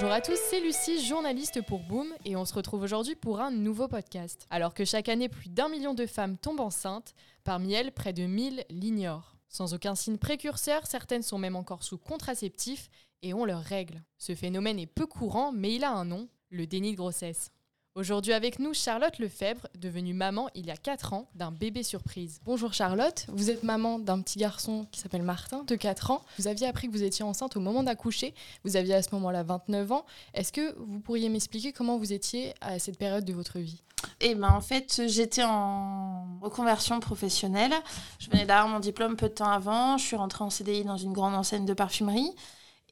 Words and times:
Bonjour 0.00 0.12
à 0.12 0.20
tous, 0.20 0.38
c'est 0.48 0.60
Lucie, 0.60 1.04
journaliste 1.04 1.60
pour 1.66 1.80
Boom, 1.80 2.14
et 2.24 2.36
on 2.36 2.44
se 2.44 2.54
retrouve 2.54 2.82
aujourd'hui 2.82 3.16
pour 3.16 3.40
un 3.40 3.50
nouveau 3.50 3.88
podcast. 3.88 4.46
Alors 4.48 4.72
que 4.72 4.84
chaque 4.84 5.08
année, 5.08 5.28
plus 5.28 5.48
d'un 5.48 5.68
million 5.68 5.92
de 5.92 6.06
femmes 6.06 6.38
tombent 6.38 6.60
enceintes, 6.60 7.16
parmi 7.42 7.72
elles, 7.72 7.90
près 7.90 8.12
de 8.12 8.22
1000 8.22 8.64
l'ignorent. 8.70 9.34
Sans 9.48 9.74
aucun 9.74 9.96
signe 9.96 10.16
précurseur, 10.16 10.86
certaines 10.86 11.24
sont 11.24 11.38
même 11.38 11.56
encore 11.56 11.82
sous 11.82 11.98
contraceptifs 11.98 12.90
et 13.22 13.34
ont 13.34 13.44
leurs 13.44 13.64
règles. 13.64 14.00
Ce 14.18 14.36
phénomène 14.36 14.78
est 14.78 14.86
peu 14.86 15.08
courant, 15.08 15.50
mais 15.50 15.74
il 15.74 15.82
a 15.82 15.90
un 15.90 16.04
nom, 16.04 16.28
le 16.50 16.68
déni 16.68 16.92
de 16.92 16.96
grossesse. 16.96 17.50
Aujourd'hui 17.98 18.32
avec 18.32 18.60
nous, 18.60 18.74
Charlotte 18.74 19.18
Lefebvre, 19.18 19.66
devenue 19.76 20.14
maman 20.14 20.48
il 20.54 20.66
y 20.66 20.70
a 20.70 20.76
4 20.76 21.14
ans 21.14 21.26
d'un 21.34 21.50
bébé 21.50 21.82
surprise. 21.82 22.38
Bonjour 22.44 22.72
Charlotte, 22.72 23.26
vous 23.32 23.50
êtes 23.50 23.64
maman 23.64 23.98
d'un 23.98 24.20
petit 24.20 24.38
garçon 24.38 24.86
qui 24.92 25.00
s'appelle 25.00 25.24
Martin, 25.24 25.64
de 25.64 25.74
4 25.74 26.12
ans. 26.12 26.22
Vous 26.38 26.46
aviez 26.46 26.68
appris 26.68 26.86
que 26.86 26.92
vous 26.92 27.02
étiez 27.02 27.24
enceinte 27.24 27.56
au 27.56 27.60
moment 27.60 27.82
d'accoucher. 27.82 28.34
Vous 28.64 28.76
aviez 28.76 28.94
à 28.94 29.02
ce 29.02 29.08
moment-là 29.16 29.42
29 29.42 29.90
ans. 29.90 30.06
Est-ce 30.32 30.52
que 30.52 30.76
vous 30.78 31.00
pourriez 31.00 31.28
m'expliquer 31.28 31.72
comment 31.72 31.98
vous 31.98 32.12
étiez 32.12 32.54
à 32.60 32.78
cette 32.78 32.98
période 32.98 33.24
de 33.24 33.32
votre 33.32 33.58
vie? 33.58 33.82
Eh 34.20 34.36
ben, 34.36 34.50
en 34.50 34.60
fait, 34.60 35.02
j'étais 35.08 35.42
en 35.42 36.38
reconversion 36.40 37.00
professionnelle. 37.00 37.74
Je 38.20 38.30
venais 38.30 38.46
d'avoir 38.46 38.68
mon 38.68 38.78
diplôme 38.78 39.16
peu 39.16 39.28
de 39.28 39.34
temps 39.34 39.50
avant. 39.50 39.98
Je 39.98 40.04
suis 40.04 40.14
rentrée 40.14 40.44
en 40.44 40.50
CDI 40.50 40.84
dans 40.84 40.98
une 40.98 41.12
grande 41.12 41.34
enseigne 41.34 41.66
de 41.66 41.74
parfumerie. 41.74 42.30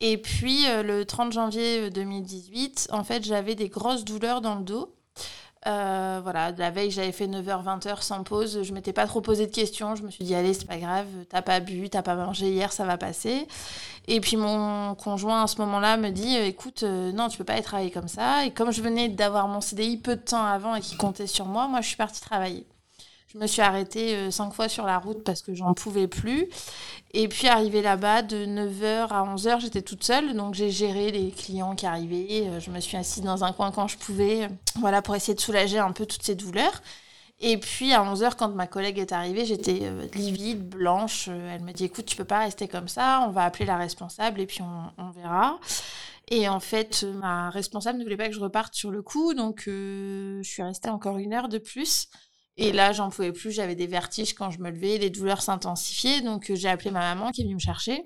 Et 0.01 0.19
puis, 0.19 0.67
euh, 0.67 0.83
le 0.83 1.05
30 1.07 1.33
janvier 1.33 1.91
2018, 1.91 2.89
en 2.91 3.05
fait, 3.05 3.25
j'avais 3.25 3.55
des 3.55 3.69
grosses 3.69 4.05
douleurs 4.05 4.41
dans 4.41 4.57
le 4.57 4.65
dos. 4.65 4.96
Euh, 5.67 6.21
voilà, 6.23 6.53
la 6.53 6.71
veille, 6.71 6.91
j'avais 6.91 7.13
fait 7.13 7.27
9h, 7.27 7.65
20h 7.65 8.03
sans 8.03 8.23
pause. 8.23 8.63
Je 8.63 8.73
m'étais 8.73 8.93
pas 8.93 9.07
trop 9.07 9.21
posé 9.21 9.47
de 9.47 9.53
questions. 9.53 9.97
Je 9.97 10.03
me 10.03 10.11
suis 10.11 10.25
dit, 10.25 10.35
allez, 10.35 10.55
c'est 10.55 10.67
pas 10.67 10.79
grave, 10.79 11.07
t'as 11.29 11.43
pas 11.43 11.61
bu, 11.61 11.91
t'as 11.91 12.03
pas 12.03 12.15
mangé 12.15 12.51
hier, 12.51 12.73
ça 12.73 12.85
va 12.85 12.97
passer. 12.97 13.49
Et 14.09 14.21
puis 14.21 14.37
mon 14.37 14.95
conjoint 14.95 15.43
à 15.43 15.47
ce 15.49 15.59
moment-là 15.59 15.97
me 15.97 16.11
dit, 16.11 16.37
écoute, 16.37 16.85
euh, 16.85 17.11
non, 17.13 17.29
tu 17.29 17.39
peux 17.39 17.45
pas 17.45 17.55
aller 17.55 17.63
travailler 17.63 17.91
comme 17.91 18.09
ça. 18.09 18.45
Et 18.45 18.53
comme 18.53 18.71
je 18.71 18.81
venais 18.81 19.09
d'avoir 19.09 19.49
mon 19.49 19.61
CDI 19.61 19.97
peu 19.97 20.17
de 20.17 20.21
temps 20.21 20.45
avant 20.45 20.77
et 20.77 20.81
qui 20.81 20.97
comptait 20.97 21.27
sur 21.27 21.47
moi, 21.47 21.67
moi, 21.67 21.81
je 21.81 21.89
suis 21.89 21.97
partie 21.97 22.21
travailler. 22.21 22.65
Je 23.33 23.39
me 23.39 23.47
suis 23.49 23.61
arrêtée 23.61 24.15
euh, 24.15 24.31
cinq 24.31 24.53
fois 24.53 24.69
sur 24.69 24.87
la 24.87 24.99
route 24.99 25.25
parce 25.25 25.43
que 25.43 25.53
j'en 25.53 25.75
pouvais 25.75 26.07
plus. 26.07 26.49
Et 27.13 27.27
puis 27.27 27.49
arrivé 27.49 27.83
là-bas, 27.83 28.23
de 28.23 28.47
9h 28.47 29.09
à 29.09 29.25
11h, 29.25 29.61
j'étais 29.61 29.83
toute 29.83 30.05
seule. 30.05 30.35
Donc 30.35 30.55
j'ai 30.55 30.71
géré 30.71 31.11
les 31.11 31.33
clients 31.33 31.75
qui 31.75 31.87
arrivaient. 31.87 32.49
Euh, 32.49 32.61
je 32.61 32.71
me 32.71 32.79
suis 32.79 32.97
assise 32.97 33.25
dans 33.25 33.43
un 33.43 33.53
coin 33.53 33.73
quand 33.73 33.89
je 33.89 33.99
pouvais, 33.99 34.45
euh, 34.45 34.49
voilà, 34.79 35.03
pour 35.03 35.17
essayer 35.17 35.35
de 35.35 35.41
soulager 35.41 35.79
un 35.79 35.91
peu 35.91 36.07
toutes 36.07 36.23
ces 36.23 36.37
douleurs. 36.37 36.83
Et 37.41 37.59
puis 37.59 37.93
à 37.93 38.03
11h, 38.03 38.37
quand 38.37 38.49
ma 38.55 38.69
collègue 38.69 38.99
est 38.99 39.13
arrivée, 39.13 39.45
j'étais 39.45 39.93
livide, 40.15 40.67
blanche. 40.67 41.29
Elle 41.29 41.63
me 41.65 41.73
dit 41.73 41.85
écoute, 41.85 42.07
tu 42.07 42.17
peux 42.17 42.25
pas 42.25 42.39
rester 42.39 42.67
comme 42.67 42.89
ça, 42.89 43.25
on 43.29 43.31
va 43.31 43.45
appeler 43.45 43.67
la 43.67 43.77
responsable 43.77 44.41
et 44.41 44.47
puis 44.47 44.61
on 44.63 45.11
verra. 45.11 45.59
Et 46.29 46.49
en 46.49 46.61
fait, 46.61 47.05
ma 47.05 47.51
responsable 47.51 47.99
ne 47.99 48.05
voulait 48.05 48.17
pas 48.17 48.29
que 48.29 48.35
je 48.35 48.41
reparte 48.41 48.75
sur 48.75 48.91
le 48.91 49.03
coup, 49.03 49.35
donc 49.35 49.65
je 49.67 50.41
suis 50.43 50.63
restée 50.63 50.89
encore 50.89 51.19
une 51.19 51.35
heure 51.35 51.49
de 51.49 51.59
plus. 51.59 52.09
Et 52.59 52.73
là, 52.73 52.93
j'en 52.93 53.11
pouvais 53.11 53.33
plus, 53.33 53.53
j'avais 53.53 53.75
des 53.75 53.87
vertiges 53.87 54.35
quand 54.35 54.51
je 54.51 54.61
me 54.61 54.71
levais, 54.71 54.97
les 54.99 55.11
douleurs 55.11 55.43
s'intensifiaient, 55.43 56.23
donc 56.23 56.51
euh, 56.51 56.57
j'ai 56.57 56.69
appelé 56.69 56.91
ma 56.91 57.01
maman 57.01 57.31
qui 57.31 57.43
est 57.43 57.45
venue 57.45 57.57
me 57.57 57.61
chercher. 57.61 58.05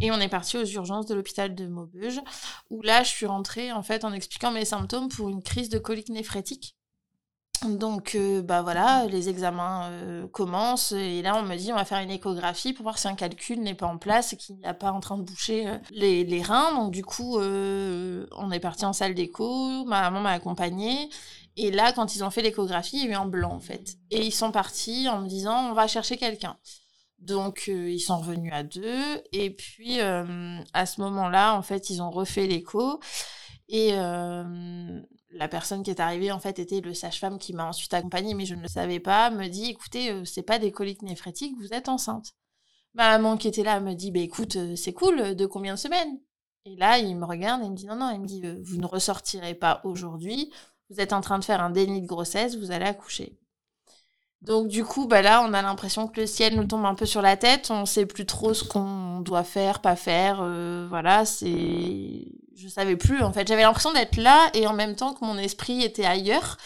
Et 0.00 0.10
on 0.10 0.20
est 0.20 0.28
parti 0.28 0.56
aux 0.56 0.64
urgences 0.64 1.06
de 1.06 1.14
l'hôpital 1.14 1.54
de 1.54 1.66
Maubeuge, 1.66 2.20
où 2.70 2.80
là, 2.82 3.02
je 3.02 3.10
suis 3.10 3.26
rentrée 3.26 3.72
en 3.72 3.82
fait 3.82 4.04
en 4.04 4.12
expliquant 4.12 4.52
mes 4.52 4.64
symptômes 4.64 5.08
pour 5.08 5.28
une 5.28 5.42
crise 5.42 5.68
de 5.68 5.78
colique 5.78 6.08
néphrétique. 6.08 6.76
Donc, 7.66 8.14
euh, 8.14 8.42
bah 8.42 8.62
voilà, 8.62 9.06
les 9.06 9.28
examens 9.28 9.88
euh, 9.90 10.26
commencent 10.28 10.92
et 10.92 11.22
là, 11.22 11.36
on 11.36 11.42
me 11.42 11.56
dit 11.56 11.72
on 11.72 11.76
va 11.76 11.84
faire 11.84 12.00
une 12.00 12.10
échographie 12.10 12.72
pour 12.72 12.82
voir 12.82 12.98
si 12.98 13.08
un 13.08 13.14
calcul 13.14 13.60
n'est 13.60 13.74
pas 13.74 13.86
en 13.86 13.96
place 13.96 14.32
et 14.32 14.36
qu'il 14.36 14.64
a 14.64 14.74
pas 14.74 14.92
en 14.92 15.00
train 15.00 15.16
de 15.16 15.22
boucher 15.22 15.78
les, 15.90 16.24
les, 16.24 16.42
reins. 16.42 16.74
Donc, 16.74 16.92
du 16.92 17.04
coup, 17.04 17.38
on 17.38 18.50
est 18.50 18.60
parti 18.60 18.84
en 18.84 18.92
salle 18.92 19.14
d'écho, 19.14 19.84
ma 19.84 20.02
maman 20.02 20.20
m'a 20.20 20.32
accompagnée 20.32 21.08
et 21.56 21.70
là, 21.70 21.92
quand 21.92 22.16
ils 22.16 22.24
ont 22.24 22.30
fait 22.30 22.42
l'échographie, 22.42 22.96
il 22.96 23.04
y 23.04 23.08
a 23.08 23.10
eu 23.12 23.14
un 23.14 23.26
blanc, 23.26 23.52
en 23.52 23.60
fait. 23.60 23.96
Et 24.10 24.24
ils 24.24 24.32
sont 24.32 24.50
partis 24.50 25.08
en 25.08 25.20
me 25.20 25.28
disant, 25.28 25.70
on 25.70 25.72
va 25.72 25.86
chercher 25.86 26.16
quelqu'un. 26.16 26.58
Donc, 27.18 27.64
euh, 27.68 27.90
ils 27.90 28.00
sont 28.00 28.18
revenus 28.18 28.52
à 28.52 28.64
deux. 28.64 29.22
Et 29.32 29.50
puis, 29.50 30.00
euh, 30.00 30.58
à 30.72 30.86
ce 30.86 31.00
moment-là, 31.00 31.56
en 31.56 31.62
fait, 31.62 31.90
ils 31.90 32.02
ont 32.02 32.10
refait 32.10 32.46
l'écho. 32.46 33.00
Et 33.68 33.90
euh, 33.92 35.00
la 35.30 35.48
personne 35.48 35.84
qui 35.84 35.90
est 35.90 36.00
arrivée, 36.00 36.32
en 36.32 36.40
fait, 36.40 36.58
était 36.58 36.80
le 36.80 36.92
sage-femme 36.92 37.38
qui 37.38 37.52
m'a 37.52 37.66
ensuite 37.66 37.94
accompagnée, 37.94 38.34
mais 38.34 38.46
je 38.46 38.56
ne 38.56 38.62
le 38.62 38.68
savais 38.68 39.00
pas, 39.00 39.30
me 39.30 39.46
dit, 39.46 39.70
écoutez, 39.70 40.24
c'est 40.24 40.42
pas 40.42 40.58
des 40.58 40.72
coliques 40.72 41.02
néphrétiques, 41.02 41.54
vous 41.58 41.72
êtes 41.72 41.88
enceinte. 41.88 42.32
Ma 42.94 43.16
maman 43.16 43.36
qui 43.36 43.48
était 43.48 43.62
là 43.62 43.80
me 43.80 43.94
dit, 43.94 44.10
bah, 44.10 44.20
écoute, 44.20 44.58
c'est 44.76 44.92
cool, 44.92 45.34
de 45.34 45.46
combien 45.46 45.74
de 45.74 45.78
semaines? 45.78 46.18
Et 46.66 46.76
là, 46.76 46.98
il 46.98 47.16
me 47.16 47.24
regarde 47.24 47.62
et 47.62 47.66
il 47.66 47.70
me 47.70 47.76
dit, 47.76 47.86
non, 47.86 47.96
non, 47.96 48.10
il 48.10 48.20
me 48.20 48.26
dit, 48.26 48.42
vous 48.62 48.76
ne 48.76 48.86
ressortirez 48.86 49.54
pas 49.54 49.80
aujourd'hui, 49.84 50.52
vous 50.90 51.00
êtes 51.00 51.12
en 51.12 51.20
train 51.20 51.38
de 51.38 51.44
faire 51.44 51.62
un 51.62 51.70
déni 51.70 52.02
de 52.02 52.06
grossesse, 52.06 52.56
vous 52.56 52.70
allez 52.70 52.86
accoucher. 52.86 53.38
Donc 54.44 54.68
du 54.68 54.84
coup, 54.84 55.06
bah 55.06 55.22
là, 55.22 55.42
on 55.42 55.54
a 55.54 55.62
l'impression 55.62 56.06
que 56.06 56.20
le 56.20 56.26
ciel 56.26 56.54
nous 56.54 56.66
tombe 56.66 56.84
un 56.84 56.94
peu 56.94 57.06
sur 57.06 57.22
la 57.22 57.36
tête. 57.36 57.70
On 57.70 57.86
sait 57.86 58.04
plus 58.04 58.26
trop 58.26 58.52
ce 58.52 58.62
qu'on 58.62 59.20
doit 59.20 59.42
faire, 59.44 59.80
pas 59.80 59.96
faire. 59.96 60.40
Euh, 60.42 60.86
voilà, 60.88 61.24
c'est, 61.24 62.26
je 62.54 62.68
savais 62.68 62.96
plus. 62.96 63.22
En 63.22 63.32
fait, 63.32 63.48
j'avais 63.48 63.62
l'impression 63.62 63.92
d'être 63.94 64.16
là 64.18 64.50
et 64.52 64.66
en 64.66 64.74
même 64.74 64.96
temps 64.96 65.14
que 65.14 65.24
mon 65.24 65.38
esprit 65.38 65.82
était 65.82 66.04
ailleurs. 66.04 66.58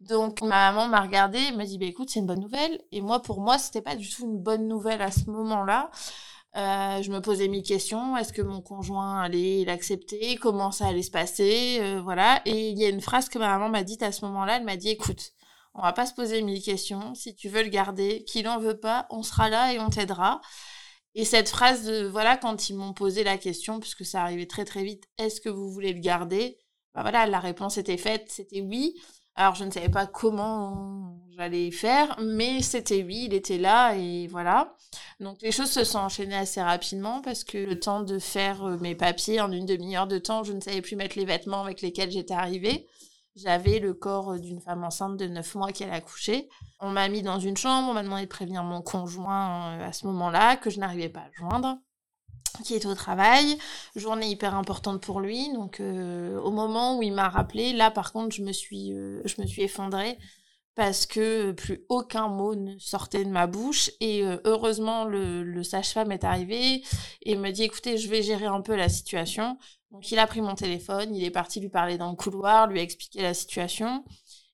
Donc 0.00 0.40
ma 0.40 0.72
maman 0.72 0.88
m'a 0.88 1.00
regardée 1.02 1.38
et 1.38 1.52
m'a 1.52 1.64
dit, 1.66 1.78
bah 1.78 1.86
écoute, 1.86 2.08
c'est 2.10 2.20
une 2.20 2.26
bonne 2.26 2.40
nouvelle. 2.40 2.80
Et 2.90 3.02
moi, 3.02 3.20
pour 3.20 3.40
moi, 3.40 3.58
c'était 3.58 3.82
pas 3.82 3.96
du 3.96 4.08
tout 4.08 4.24
une 4.24 4.38
bonne 4.38 4.66
nouvelle 4.66 5.02
à 5.02 5.10
ce 5.10 5.28
moment-là. 5.30 5.90
Euh, 6.56 7.02
je 7.02 7.10
me 7.10 7.20
posais 7.20 7.48
mille 7.48 7.62
questions. 7.62 8.16
Est-ce 8.16 8.32
que 8.32 8.40
mon 8.42 8.62
conjoint 8.62 9.20
allait 9.20 9.64
l'accepter? 9.66 10.36
Comment 10.36 10.70
ça 10.72 10.86
allait 10.86 11.02
se 11.02 11.10
passer? 11.10 11.78
Euh, 11.80 12.00
Voilà. 12.02 12.40
Et 12.46 12.70
il 12.70 12.78
y 12.78 12.84
a 12.86 12.88
une 12.88 13.02
phrase 13.02 13.28
que 13.28 13.38
ma 13.38 13.48
maman 13.48 13.68
m'a 13.68 13.82
dite 13.82 14.02
à 14.02 14.10
ce 14.12 14.24
moment-là. 14.24 14.56
Elle 14.56 14.64
m'a 14.64 14.76
dit 14.76 14.88
"Écoute, 14.88 15.32
on 15.74 15.82
va 15.82 15.92
pas 15.92 16.06
se 16.06 16.14
poser 16.14 16.40
mille 16.42 16.62
questions. 16.62 17.14
Si 17.14 17.34
tu 17.34 17.48
veux 17.50 17.62
le 17.62 17.68
garder, 17.68 18.24
qu'il 18.24 18.48
en 18.48 18.58
veut 18.58 18.78
pas, 18.80 19.06
on 19.10 19.22
sera 19.22 19.50
là 19.50 19.72
et 19.74 19.78
on 19.80 19.90
t'aidera." 19.90 20.40
Et 21.14 21.24
cette 21.24 21.48
phrase, 21.48 21.84
de, 21.86 22.06
voilà, 22.06 22.36
quand 22.36 22.68
ils 22.70 22.76
m'ont 22.76 22.92
posé 22.94 23.24
la 23.24 23.38
question, 23.38 23.80
puisque 23.80 24.04
ça 24.04 24.22
arrivait 24.22 24.46
très 24.46 24.64
très 24.64 24.84
vite, 24.84 25.04
est-ce 25.18 25.40
que 25.40 25.48
vous 25.48 25.70
voulez 25.70 25.92
le 25.92 26.00
garder? 26.00 26.58
Bah 26.94 27.02
voilà, 27.02 27.26
la 27.26 27.40
réponse 27.40 27.78
était 27.78 27.96
faite, 27.98 28.26
c'était 28.30 28.60
oui. 28.62 28.94
Alors 29.36 29.54
je 29.54 29.64
ne 29.64 29.70
savais 29.70 29.90
pas 29.90 30.06
comment 30.06 31.14
j'allais 31.36 31.70
faire, 31.70 32.16
mais 32.22 32.62
c'était 32.62 33.02
oui, 33.02 33.24
il 33.26 33.34
était 33.34 33.58
là 33.58 33.94
et 33.94 34.26
voilà. 34.28 34.74
Donc 35.20 35.42
les 35.42 35.52
choses 35.52 35.70
se 35.70 35.84
sont 35.84 35.98
enchaînées 35.98 36.36
assez 36.36 36.62
rapidement 36.62 37.20
parce 37.20 37.44
que 37.44 37.58
le 37.58 37.78
temps 37.78 38.00
de 38.00 38.18
faire 38.18 38.64
euh, 38.64 38.78
mes 38.78 38.94
papiers 38.94 39.42
en 39.42 39.52
une 39.52 39.66
demi-heure 39.66 40.06
de 40.06 40.18
temps, 40.18 40.42
je 40.42 40.54
ne 40.54 40.60
savais 40.60 40.80
plus 40.80 40.96
mettre 40.96 41.18
les 41.18 41.26
vêtements 41.26 41.62
avec 41.62 41.82
lesquels 41.82 42.10
j'étais 42.10 42.32
arrivée. 42.32 42.86
J'avais 43.34 43.78
le 43.78 43.92
corps 43.92 44.40
d'une 44.40 44.62
femme 44.62 44.82
enceinte 44.82 45.18
de 45.18 45.26
9 45.26 45.54
mois 45.56 45.72
qui 45.72 45.84
allait 45.84 45.92
accoucher. 45.92 46.48
On 46.80 46.88
m'a 46.88 47.08
mis 47.08 47.20
dans 47.20 47.38
une 47.38 47.58
chambre, 47.58 47.90
on 47.90 47.92
m'a 47.92 48.02
demandé 48.02 48.22
de 48.22 48.28
prévenir 48.28 48.62
mon 48.62 48.80
conjoint 48.80 49.76
euh, 49.78 49.86
à 49.86 49.92
ce 49.92 50.06
moment-là 50.06 50.56
que 50.56 50.70
je 50.70 50.80
n'arrivais 50.80 51.10
pas 51.10 51.20
à 51.20 51.30
joindre 51.34 51.76
qui 52.64 52.74
est 52.74 52.86
au 52.86 52.94
travail, 52.94 53.58
journée 53.94 54.28
hyper 54.28 54.54
importante 54.54 55.02
pour 55.02 55.20
lui. 55.20 55.52
Donc 55.52 55.80
euh, 55.80 56.38
au 56.40 56.50
moment 56.50 56.98
où 56.98 57.02
il 57.02 57.12
m'a 57.12 57.28
rappelé, 57.28 57.72
là 57.72 57.90
par 57.90 58.12
contre 58.12 58.34
je 58.34 58.42
me 58.42 58.52
suis 58.52 58.92
euh, 58.92 59.20
je 59.24 59.40
me 59.40 59.46
suis 59.46 59.62
effondrée 59.62 60.18
parce 60.74 61.06
que 61.06 61.52
plus 61.52 61.84
aucun 61.88 62.28
mot 62.28 62.54
ne 62.54 62.78
sortait 62.78 63.24
de 63.24 63.30
ma 63.30 63.46
bouche 63.46 63.90
et 64.00 64.22
euh, 64.24 64.38
heureusement 64.44 65.04
le, 65.04 65.42
le 65.42 65.62
sage-femme 65.62 66.12
est 66.12 66.24
arrivé 66.24 66.82
et 67.22 67.36
me 67.36 67.50
dit 67.50 67.64
écoutez 67.64 67.96
je 67.96 68.08
vais 68.08 68.22
gérer 68.22 68.46
un 68.46 68.60
peu 68.60 68.76
la 68.76 68.88
situation. 68.88 69.58
Donc 69.90 70.10
il 70.10 70.18
a 70.18 70.26
pris 70.26 70.40
mon 70.40 70.54
téléphone, 70.54 71.14
il 71.14 71.24
est 71.24 71.30
parti 71.30 71.60
lui 71.60 71.68
parler 71.68 71.96
dans 71.96 72.10
le 72.10 72.16
couloir, 72.16 72.66
lui 72.66 72.80
expliquer 72.80 73.22
la 73.22 73.34
situation 73.34 74.04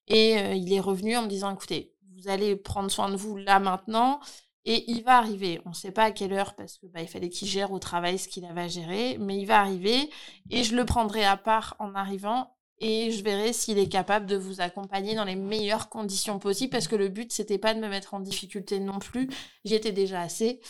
et 0.08 0.34
il 0.56 0.72
est 0.72 0.80
revenu 0.80 1.16
en 1.16 1.22
me 1.22 1.28
disant 1.28 1.52
écoutez 1.52 1.92
vous 2.16 2.28
allez 2.28 2.54
prendre 2.56 2.90
soin 2.90 3.08
de 3.08 3.16
vous 3.16 3.36
là 3.36 3.58
maintenant 3.58 4.20
et 4.64 4.90
il 4.90 5.02
va 5.02 5.18
arriver, 5.18 5.60
on 5.66 5.70
ne 5.70 5.74
sait 5.74 5.90
pas 5.90 6.04
à 6.04 6.10
quelle 6.12 6.32
heure 6.32 6.54
parce 6.54 6.78
que 6.78 6.86
bah, 6.86 7.04
fallait 7.06 7.28
qu'il 7.28 7.48
gère 7.48 7.72
au 7.72 7.78
travail 7.78 8.18
ce 8.18 8.28
qu'il 8.28 8.44
avait 8.44 8.62
à 8.62 8.68
gérer, 8.68 9.16
mais 9.18 9.38
il 9.38 9.46
va 9.46 9.60
arriver 9.60 10.08
et 10.50 10.62
je 10.62 10.76
le 10.76 10.84
prendrai 10.84 11.24
à 11.24 11.36
part 11.36 11.74
en 11.78 11.94
arrivant 11.94 12.54
et 12.82 13.12
je 13.12 13.22
verrai 13.22 13.52
s'il 13.52 13.78
est 13.78 13.88
capable 13.88 14.26
de 14.26 14.36
vous 14.36 14.60
accompagner 14.60 15.14
dans 15.14 15.24
les 15.24 15.36
meilleures 15.36 15.88
conditions 15.88 16.40
possibles 16.40 16.72
parce 16.72 16.88
que 16.88 16.96
le 16.96 17.08
but 17.08 17.32
c'était 17.32 17.56
pas 17.56 17.74
de 17.74 17.80
me 17.80 17.88
mettre 17.88 18.12
en 18.12 18.20
difficulté 18.20 18.80
non 18.80 18.98
plus, 18.98 19.30
j'y 19.64 19.76
étais 19.76 19.92
déjà 19.92 20.20
assez. 20.20 20.60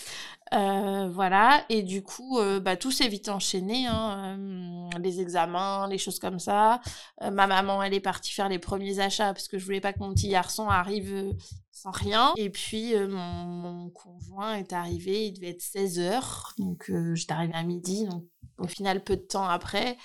Euh, 0.52 1.08
voilà, 1.10 1.64
et 1.70 1.82
du 1.82 2.02
coup, 2.02 2.38
euh, 2.38 2.60
bah, 2.60 2.76
tout 2.76 2.90
s'est 2.90 3.08
vite 3.08 3.30
enchaîné, 3.30 3.86
hein, 3.86 4.36
euh, 4.38 4.98
les 4.98 5.20
examens, 5.20 5.88
les 5.88 5.96
choses 5.96 6.18
comme 6.18 6.38
ça. 6.38 6.82
ma 7.22 7.46
maman, 7.46 7.82
elle 7.82 7.94
est 7.94 8.00
partie 8.00 8.30
faire 8.30 8.50
les 8.50 8.58
premiers 8.58 9.00
achats 9.00 9.32
parce 9.32 9.48
que 9.48 9.58
je 9.58 9.64
voulais 9.64 9.80
pas 9.80 9.94
que 9.94 10.00
mon 10.00 10.12
petit 10.12 10.28
garçon 10.28 10.68
arrive 10.68 11.34
sans 11.70 11.92
rien. 11.92 12.34
Et 12.36 12.50
puis, 12.50 12.94
mon, 12.94 13.88
conjoint 13.88 14.56
est 14.56 14.74
arrivé, 14.74 15.28
il 15.28 15.32
devait 15.32 15.50
être 15.50 15.62
16 15.62 15.98
heures, 16.00 16.52
donc 16.58 16.92
j'étais 17.14 17.32
arrivée 17.32 17.54
à 17.54 17.62
midi, 17.62 18.06
donc 18.06 18.24
au 18.58 18.66
final, 18.66 19.02
peu 19.02 19.16
de 19.16 19.22
temps 19.22 19.48
après. 19.48 19.96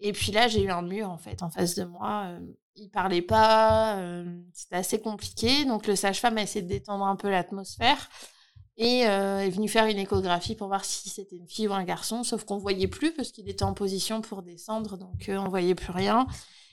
Et 0.00 0.12
puis 0.12 0.32
là, 0.32 0.48
j'ai 0.48 0.62
eu 0.62 0.70
un 0.70 0.82
mur, 0.82 1.10
en 1.10 1.18
fait, 1.18 1.42
en 1.42 1.50
face 1.50 1.74
de 1.74 1.84
moi. 1.84 2.28
il 2.76 2.90
parlait 2.90 3.22
pas, 3.22 3.98
c'était 4.52 4.76
assez 4.76 5.00
compliqué, 5.00 5.64
donc 5.64 5.86
le 5.86 5.96
sage-femme 5.96 6.36
a 6.38 6.42
essayé 6.42 6.62
de 6.62 6.68
détendre 6.68 7.04
un 7.06 7.16
peu 7.16 7.30
l'atmosphère. 7.30 8.10
et 8.76 9.00
est 9.00 9.50
venu 9.50 9.68
faire 9.68 9.86
une 9.86 9.98
échographie 9.98 10.54
pour 10.54 10.68
voir 10.68 10.84
si 10.84 11.08
c'était 11.08 11.36
une 11.36 11.48
fille 11.48 11.68
ou 11.68 11.72
un 11.72 11.84
garçon, 11.84 12.24
sauf 12.24 12.44
qu'on 12.44 12.58
voyait 12.58 12.88
plus 12.88 13.12
parce 13.14 13.32
qu'il 13.32 13.48
était 13.48 13.64
en 13.64 13.72
position 13.72 14.20
pour 14.20 14.42
descendre, 14.42 14.98
donc 14.98 15.30
on 15.30 15.48
voyait 15.48 15.74
plus 15.74 15.92
rien. 15.92 16.26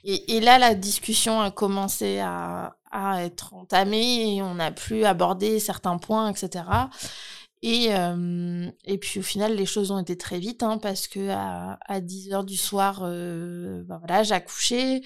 Et, 0.06 0.42
là, 0.42 0.60
la 0.60 0.76
discussion 0.76 1.40
a 1.40 1.50
commencé 1.50 2.20
à, 2.20 2.76
à 2.92 3.24
être 3.24 3.54
entamée 3.54 4.36
et 4.36 4.42
on 4.42 4.60
a 4.60 4.72
pu 4.72 5.06
aborder 5.06 5.60
certains 5.60 5.98
points, 5.98 6.30
etc. 6.30 6.66
Et, 7.66 7.96
euh, 7.96 8.70
et 8.84 8.98
puis 8.98 9.22
au 9.22 9.24
final, 9.24 9.56
les 9.56 9.66
choses 9.66 9.90
ont 9.90 9.98
été 9.98 10.18
très 10.18 10.38
vite, 10.38 10.64
hein, 10.64 10.78
parce 10.80 11.08
que 11.08 11.30
à, 11.30 11.80
à 11.88 12.02
10 12.02 12.34
heures 12.34 12.44
du 12.44 12.58
soir, 12.58 13.04
euh, 13.04 13.84
ben 13.86 14.00
voilà, 14.00 14.22
j'ai. 14.24 15.02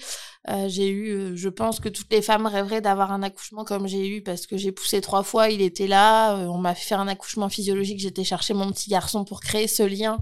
Euh, 0.48 0.68
j'ai 0.68 0.88
eu, 0.88 1.10
euh, 1.10 1.36
je 1.36 1.48
pense 1.48 1.78
que 1.78 1.88
toutes 1.88 2.12
les 2.12 2.20
femmes 2.20 2.46
rêveraient 2.46 2.80
d'avoir 2.80 3.12
un 3.12 3.22
accouchement 3.22 3.62
comme 3.64 3.86
j'ai 3.86 4.08
eu, 4.08 4.22
parce 4.22 4.48
que 4.48 4.56
j'ai 4.56 4.72
poussé 4.72 5.00
trois 5.00 5.22
fois, 5.22 5.50
il 5.50 5.62
était 5.62 5.86
là, 5.86 6.36
euh, 6.36 6.46
on 6.46 6.58
m'a 6.58 6.74
fait 6.74 6.86
faire 6.88 7.00
un 7.00 7.06
accouchement 7.06 7.48
physiologique, 7.48 8.00
j'étais 8.00 8.24
chercher 8.24 8.54
mon 8.54 8.72
petit 8.72 8.90
garçon 8.90 9.24
pour 9.24 9.40
créer 9.40 9.68
ce 9.68 9.84
lien. 9.84 10.18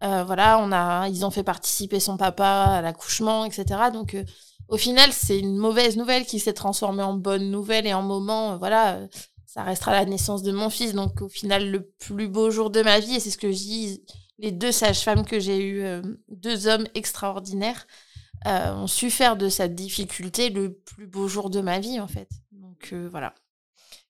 voilà, 0.00 0.58
on 0.58 0.72
a, 0.72 1.08
ils 1.08 1.24
ont 1.24 1.30
fait 1.30 1.44
participer 1.44 2.00
son 2.00 2.16
papa 2.16 2.46
à 2.46 2.82
l'accouchement, 2.82 3.44
etc. 3.44 3.90
Donc 3.92 4.16
au 4.68 4.76
final, 4.76 5.12
c'est 5.12 5.38
une 5.38 5.56
mauvaise 5.56 5.96
nouvelle 5.96 6.24
qui 6.26 6.40
s'est 6.40 6.52
transformée 6.54 7.02
en 7.02 7.14
bonne 7.14 7.50
nouvelle 7.50 7.86
et 7.86 7.94
en 7.94 8.02
moment, 8.02 8.56
voilà 8.58 9.00
ça 9.52 9.64
restera 9.64 9.90
la 9.90 10.04
naissance 10.04 10.44
de 10.44 10.52
mon 10.52 10.70
fils. 10.70 10.94
Donc 10.94 11.22
au 11.22 11.28
final, 11.28 11.72
le 11.72 11.90
plus 11.98 12.28
beau 12.28 12.50
jour 12.50 12.70
de 12.70 12.82
ma 12.82 13.00
vie, 13.00 13.16
et 13.16 13.20
c'est 13.20 13.32
ce 13.32 13.38
que 13.38 13.50
je 13.50 13.56
dis, 13.56 14.04
les 14.38 14.52
deux 14.52 14.70
sages-femmes 14.70 15.24
que 15.24 15.40
j'ai 15.40 15.60
eues, 15.60 15.82
euh, 15.82 16.02
deux 16.28 16.68
hommes 16.68 16.86
extraordinaires, 16.94 17.88
euh, 18.46 18.72
ont 18.72 18.86
su 18.86 19.10
faire 19.10 19.36
de 19.36 19.48
cette 19.48 19.74
difficulté 19.74 20.50
le 20.50 20.74
plus 20.74 21.08
beau 21.08 21.26
jour 21.26 21.50
de 21.50 21.60
ma 21.60 21.80
vie, 21.80 21.98
en 21.98 22.06
fait. 22.06 22.28
Donc 22.52 22.90
euh, 22.92 23.08
voilà. 23.10 23.34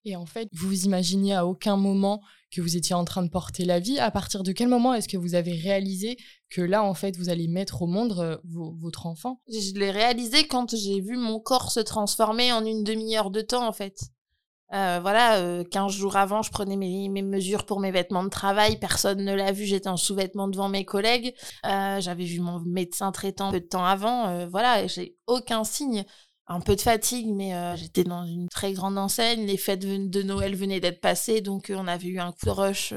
Et 0.04 0.14
en 0.14 0.26
fait, 0.26 0.50
vous 0.52 0.68
vous 0.68 0.84
imaginiez 0.84 1.34
à 1.34 1.46
aucun 1.46 1.78
moment 1.78 2.20
que 2.50 2.60
vous 2.60 2.76
étiez 2.76 2.94
en 2.94 3.06
train 3.06 3.22
de 3.22 3.30
porter 3.30 3.64
la 3.64 3.80
vie. 3.80 3.98
À 3.98 4.10
partir 4.10 4.42
de 4.42 4.52
quel 4.52 4.68
moment 4.68 4.92
est-ce 4.92 5.08
que 5.08 5.16
vous 5.16 5.34
avez 5.34 5.54
réalisé 5.54 6.18
que 6.50 6.60
là, 6.60 6.82
en 6.82 6.94
fait, 6.94 7.16
vous 7.16 7.30
allez 7.30 7.48
mettre 7.48 7.80
au 7.80 7.86
monde 7.86 8.40
votre 8.44 9.06
enfant? 9.06 9.40
Je 9.48 9.78
l'ai 9.78 9.90
réalisé 9.90 10.46
quand 10.46 10.76
j'ai 10.76 11.00
vu 11.00 11.16
mon 11.16 11.40
corps 11.40 11.70
se 11.70 11.80
transformer 11.80 12.52
en 12.52 12.64
une 12.64 12.84
demi-heure 12.84 13.30
de 13.30 13.40
temps, 13.40 13.66
en 13.66 13.72
fait. 13.72 14.10
Euh, 14.72 15.00
voilà, 15.02 15.38
euh, 15.38 15.64
15 15.64 15.92
jours 15.92 16.16
avant, 16.16 16.42
je 16.42 16.50
prenais 16.50 16.76
mes, 16.76 17.08
mes, 17.08 17.22
mesures 17.22 17.66
pour 17.66 17.80
mes 17.80 17.90
vêtements 17.90 18.22
de 18.22 18.28
travail. 18.28 18.78
Personne 18.78 19.24
ne 19.24 19.34
l'a 19.34 19.52
vu, 19.52 19.64
j'étais 19.64 19.88
en 19.88 19.96
sous-vêtements 19.96 20.48
devant 20.48 20.68
mes 20.68 20.84
collègues. 20.84 21.34
Euh, 21.66 22.00
J'avais 22.00 22.24
vu 22.24 22.40
mon 22.40 22.60
médecin 22.60 23.10
traitant 23.12 23.50
peu 23.50 23.60
de 23.60 23.66
temps 23.66 23.84
avant. 23.84 24.28
Euh, 24.28 24.46
voilà, 24.46 24.86
j'ai 24.86 25.16
aucun 25.26 25.64
signe. 25.64 26.04
Un 26.52 26.58
peu 26.58 26.74
de 26.74 26.80
fatigue, 26.80 27.28
mais 27.32 27.52
j'étais 27.76 28.02
dans 28.02 28.24
une 28.24 28.48
très 28.48 28.72
grande 28.72 28.98
enseigne. 28.98 29.46
Les 29.46 29.56
fêtes 29.56 29.86
de 29.86 30.22
Noël 30.22 30.56
venaient 30.56 30.80
d'être 30.80 31.00
passées, 31.00 31.42
donc 31.42 31.70
on 31.72 31.86
avait 31.86 32.08
eu 32.08 32.18
un 32.18 32.32
coup 32.32 32.46
de 32.46 32.50
rush. 32.50 32.92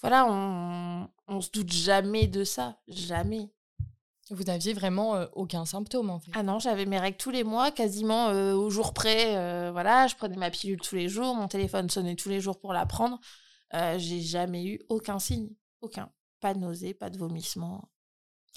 voilà, 0.00 0.24
on, 0.30 1.08
on 1.26 1.40
se 1.40 1.50
doute 1.50 1.72
jamais 1.72 2.28
de 2.28 2.44
ça, 2.44 2.76
jamais. 2.86 3.50
Vous 4.30 4.44
n'aviez 4.44 4.72
vraiment 4.74 5.16
euh, 5.16 5.26
aucun 5.32 5.64
symptôme 5.64 6.08
en 6.08 6.20
fait. 6.20 6.30
Ah 6.34 6.44
non, 6.44 6.60
j'avais 6.60 6.86
mes 6.86 6.98
règles 6.98 7.16
tous 7.16 7.30
les 7.30 7.42
mois, 7.42 7.72
quasiment 7.72 8.28
euh, 8.28 8.54
au 8.54 8.70
jour 8.70 8.94
près. 8.94 9.36
Euh, 9.36 9.70
voilà, 9.72 10.06
je 10.06 10.14
prenais 10.14 10.36
ma 10.36 10.50
pilule 10.50 10.80
tous 10.80 10.94
les 10.94 11.08
jours, 11.08 11.34
mon 11.34 11.48
téléphone 11.48 11.90
sonnait 11.90 12.14
tous 12.14 12.28
les 12.28 12.40
jours 12.40 12.58
pour 12.60 12.72
la 12.72 12.86
prendre. 12.86 13.18
j'ai 13.72 14.20
jamais 14.20 14.64
eu 14.64 14.80
aucun 14.88 15.18
signe, 15.18 15.50
aucun. 15.80 16.12
Pas 16.40 16.54
de 16.54 16.60
nausée, 16.60 16.94
pas 16.94 17.10
de 17.10 17.18
vomissement. 17.18 17.88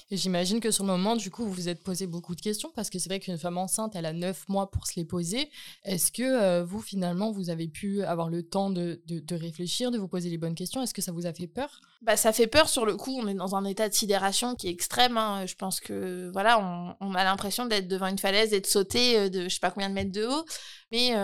Et 0.09 0.17
j'imagine 0.17 0.59
que 0.59 0.71
sur 0.71 0.83
le 0.83 0.91
moment, 0.91 1.15
du 1.15 1.31
coup, 1.31 1.43
vous 1.43 1.53
vous 1.53 1.69
êtes 1.69 1.83
posé 1.83 2.07
beaucoup 2.07 2.35
de 2.35 2.41
questions 2.41 2.71
parce 2.75 2.89
que 2.89 2.99
c'est 2.99 3.09
vrai 3.09 3.19
qu'une 3.19 3.37
femme 3.37 3.57
enceinte, 3.57 3.95
elle 3.95 4.05
a 4.05 4.13
neuf 4.13 4.47
mois 4.49 4.69
pour 4.69 4.85
se 4.87 4.93
les 4.95 5.05
poser. 5.05 5.49
Est-ce 5.83 6.11
que 6.11 6.61
vous, 6.63 6.81
finalement, 6.81 7.31
vous 7.31 7.49
avez 7.49 7.67
pu 7.67 8.03
avoir 8.03 8.29
le 8.29 8.43
temps 8.43 8.69
de, 8.69 9.01
de, 9.07 9.35
réfléchir, 9.35 9.91
de 9.91 9.97
vous 9.97 10.07
poser 10.07 10.29
les 10.29 10.37
bonnes 10.37 10.55
questions? 10.55 10.81
Est-ce 10.83 10.93
que 10.93 11.01
ça 11.01 11.11
vous 11.11 11.25
a 11.25 11.33
fait 11.33 11.47
peur? 11.47 11.81
Bah, 12.01 12.17
ça 12.17 12.33
fait 12.33 12.47
peur 12.47 12.67
sur 12.67 12.85
le 12.85 12.97
coup. 12.97 13.17
On 13.17 13.27
est 13.27 13.33
dans 13.33 13.55
un 13.55 13.63
état 13.65 13.87
de 13.87 13.93
sidération 13.93 14.55
qui 14.55 14.67
est 14.67 14.71
extrême. 14.71 15.17
Hein. 15.17 15.45
Je 15.45 15.55
pense 15.55 15.79
que 15.79 16.29
voilà, 16.33 16.59
on, 16.59 16.95
on 16.99 17.15
a 17.15 17.23
l'impression 17.23 17.65
d'être 17.65 17.87
devant 17.87 18.07
une 18.07 18.19
falaise 18.19 18.53
et 18.53 18.59
de 18.59 18.65
sauter 18.67 19.17
euh, 19.17 19.29
de 19.29 19.43
je 19.43 19.49
sais 19.49 19.59
pas 19.59 19.71
combien 19.71 19.89
de 19.89 19.93
mètres 19.93 20.11
de 20.11 20.25
haut. 20.25 20.45
Mais 20.93 21.15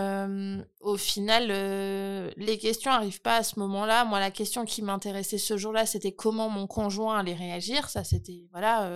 au 0.80 0.96
final, 0.96 1.46
les 2.36 2.58
questions 2.58 2.90
arrivent 2.90 3.22
pas 3.22 3.36
à 3.36 3.42
ce 3.44 3.58
moment-là. 3.60 4.04
Moi, 4.04 4.18
la 4.18 4.32
question 4.32 4.64
qui 4.64 4.82
m'intéressait 4.82 5.38
ce 5.38 5.56
jour-là, 5.56 5.86
c'était 5.86 6.12
comment 6.12 6.48
mon 6.50 6.66
conjoint 6.66 7.18
allait 7.18 7.34
réagir. 7.34 7.88
Ça, 7.88 8.02
c'était 8.02 8.48
voilà. 8.50 8.90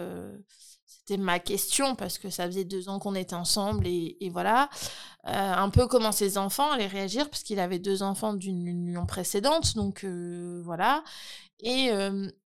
C'était 0.85 1.17
ma 1.17 1.39
question 1.39 1.95
parce 1.95 2.19
que 2.19 2.29
ça 2.29 2.47
faisait 2.47 2.65
deux 2.65 2.89
ans 2.89 2.99
qu'on 2.99 3.15
était 3.15 3.35
ensemble 3.35 3.87
et, 3.87 4.17
et 4.21 4.31
voilà. 4.31 4.69
Un 5.23 5.71
peu 5.71 5.87
comment 5.87 6.11
ses 6.11 6.39
enfants 6.39 6.73
allaient 6.73 6.89
réagir 6.89 7.31
parce 7.31 7.45
qu'il 7.45 7.61
avait 7.61 7.79
deux 7.79 8.03
enfants 8.03 8.35
d'une 8.35 8.67
union 8.67 9.07
précédente, 9.07 9.77
donc 9.77 10.05
voilà. 10.05 11.05
Et, 11.61 11.91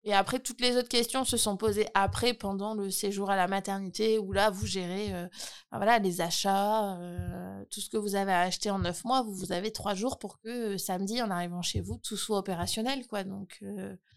et 0.03 0.13
après, 0.13 0.39
toutes 0.39 0.61
les 0.61 0.77
autres 0.77 0.89
questions 0.89 1.23
se 1.25 1.37
sont 1.37 1.57
posées 1.57 1.87
après, 1.93 2.33
pendant 2.33 2.73
le 2.73 2.89
séjour 2.89 3.29
à 3.29 3.35
la 3.35 3.47
maternité, 3.47 4.17
où 4.17 4.31
là, 4.31 4.49
vous 4.49 4.65
gérez 4.65 5.13
euh, 5.13 5.27
voilà, 5.71 5.99
les 5.99 6.21
achats, 6.21 6.95
euh, 6.97 7.63
tout 7.69 7.81
ce 7.81 7.89
que 7.89 7.97
vous 7.97 8.15
avez 8.15 8.33
acheté 8.33 8.71
en 8.71 8.79
neuf 8.79 9.03
mois, 9.05 9.21
vous, 9.21 9.33
vous 9.33 9.51
avez 9.51 9.71
trois 9.71 9.93
jours 9.93 10.17
pour 10.17 10.39
que 10.39 10.77
samedi, 10.77 11.21
en 11.21 11.29
arrivant 11.29 11.61
chez 11.61 11.81
vous, 11.81 11.99
tout 12.03 12.17
soit 12.17 12.39
opérationnel, 12.39 13.05
quoi. 13.07 13.23
Donc, 13.23 13.63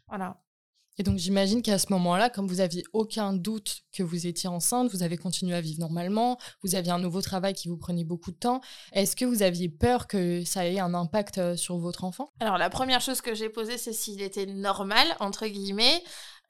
voilà. 0.09 0.41
Et 0.99 1.03
donc 1.03 1.19
j'imagine 1.19 1.63
qu'à 1.63 1.79
ce 1.79 1.87
moment-là, 1.91 2.31
comme 2.31 2.47
vous 2.47 2.61
aviez 2.61 2.85
aucun 2.93 3.33
doute 3.33 3.83
que 3.93 4.03
vous 4.03 4.27
étiez 4.27 4.49
enceinte, 4.49 4.91
vous 4.93 5.03
avez 5.03 5.17
continué 5.17 5.55
à 5.55 5.61
vivre 5.61 5.81
normalement, 5.81 6.39
vous 6.63 6.75
aviez 6.75 6.93
un 6.93 6.99
nouveau 6.99 7.21
travail 7.21 7.55
qui 7.55 7.69
vous 7.69 7.77
prenait 7.77 8.05
beaucoup 8.05 8.31
de 8.31 8.37
temps. 8.37 8.61
Est-ce 8.93 9.17
que 9.17 9.25
vous 9.25 9.43
aviez 9.43 9.69
peur 9.69 10.07
que 10.07 10.45
ça 10.45 10.67
ait 10.67 10.79
un 10.79 10.95
impact 10.95 11.39
euh, 11.39 11.57
sur 11.57 11.79
votre 11.79 12.05
enfant? 12.05 12.31
Alors 12.41 12.59
la 12.59 12.71
première 12.71 13.01
chose 13.01 13.21
que 13.21 13.35
j'ai 13.35 13.49
posée, 13.49 13.79
c'est 13.79 13.93
s'il 13.93 14.23
était 14.23 14.47
normal, 14.47 15.07
entre 15.21 15.47
guillemets. 15.47 16.03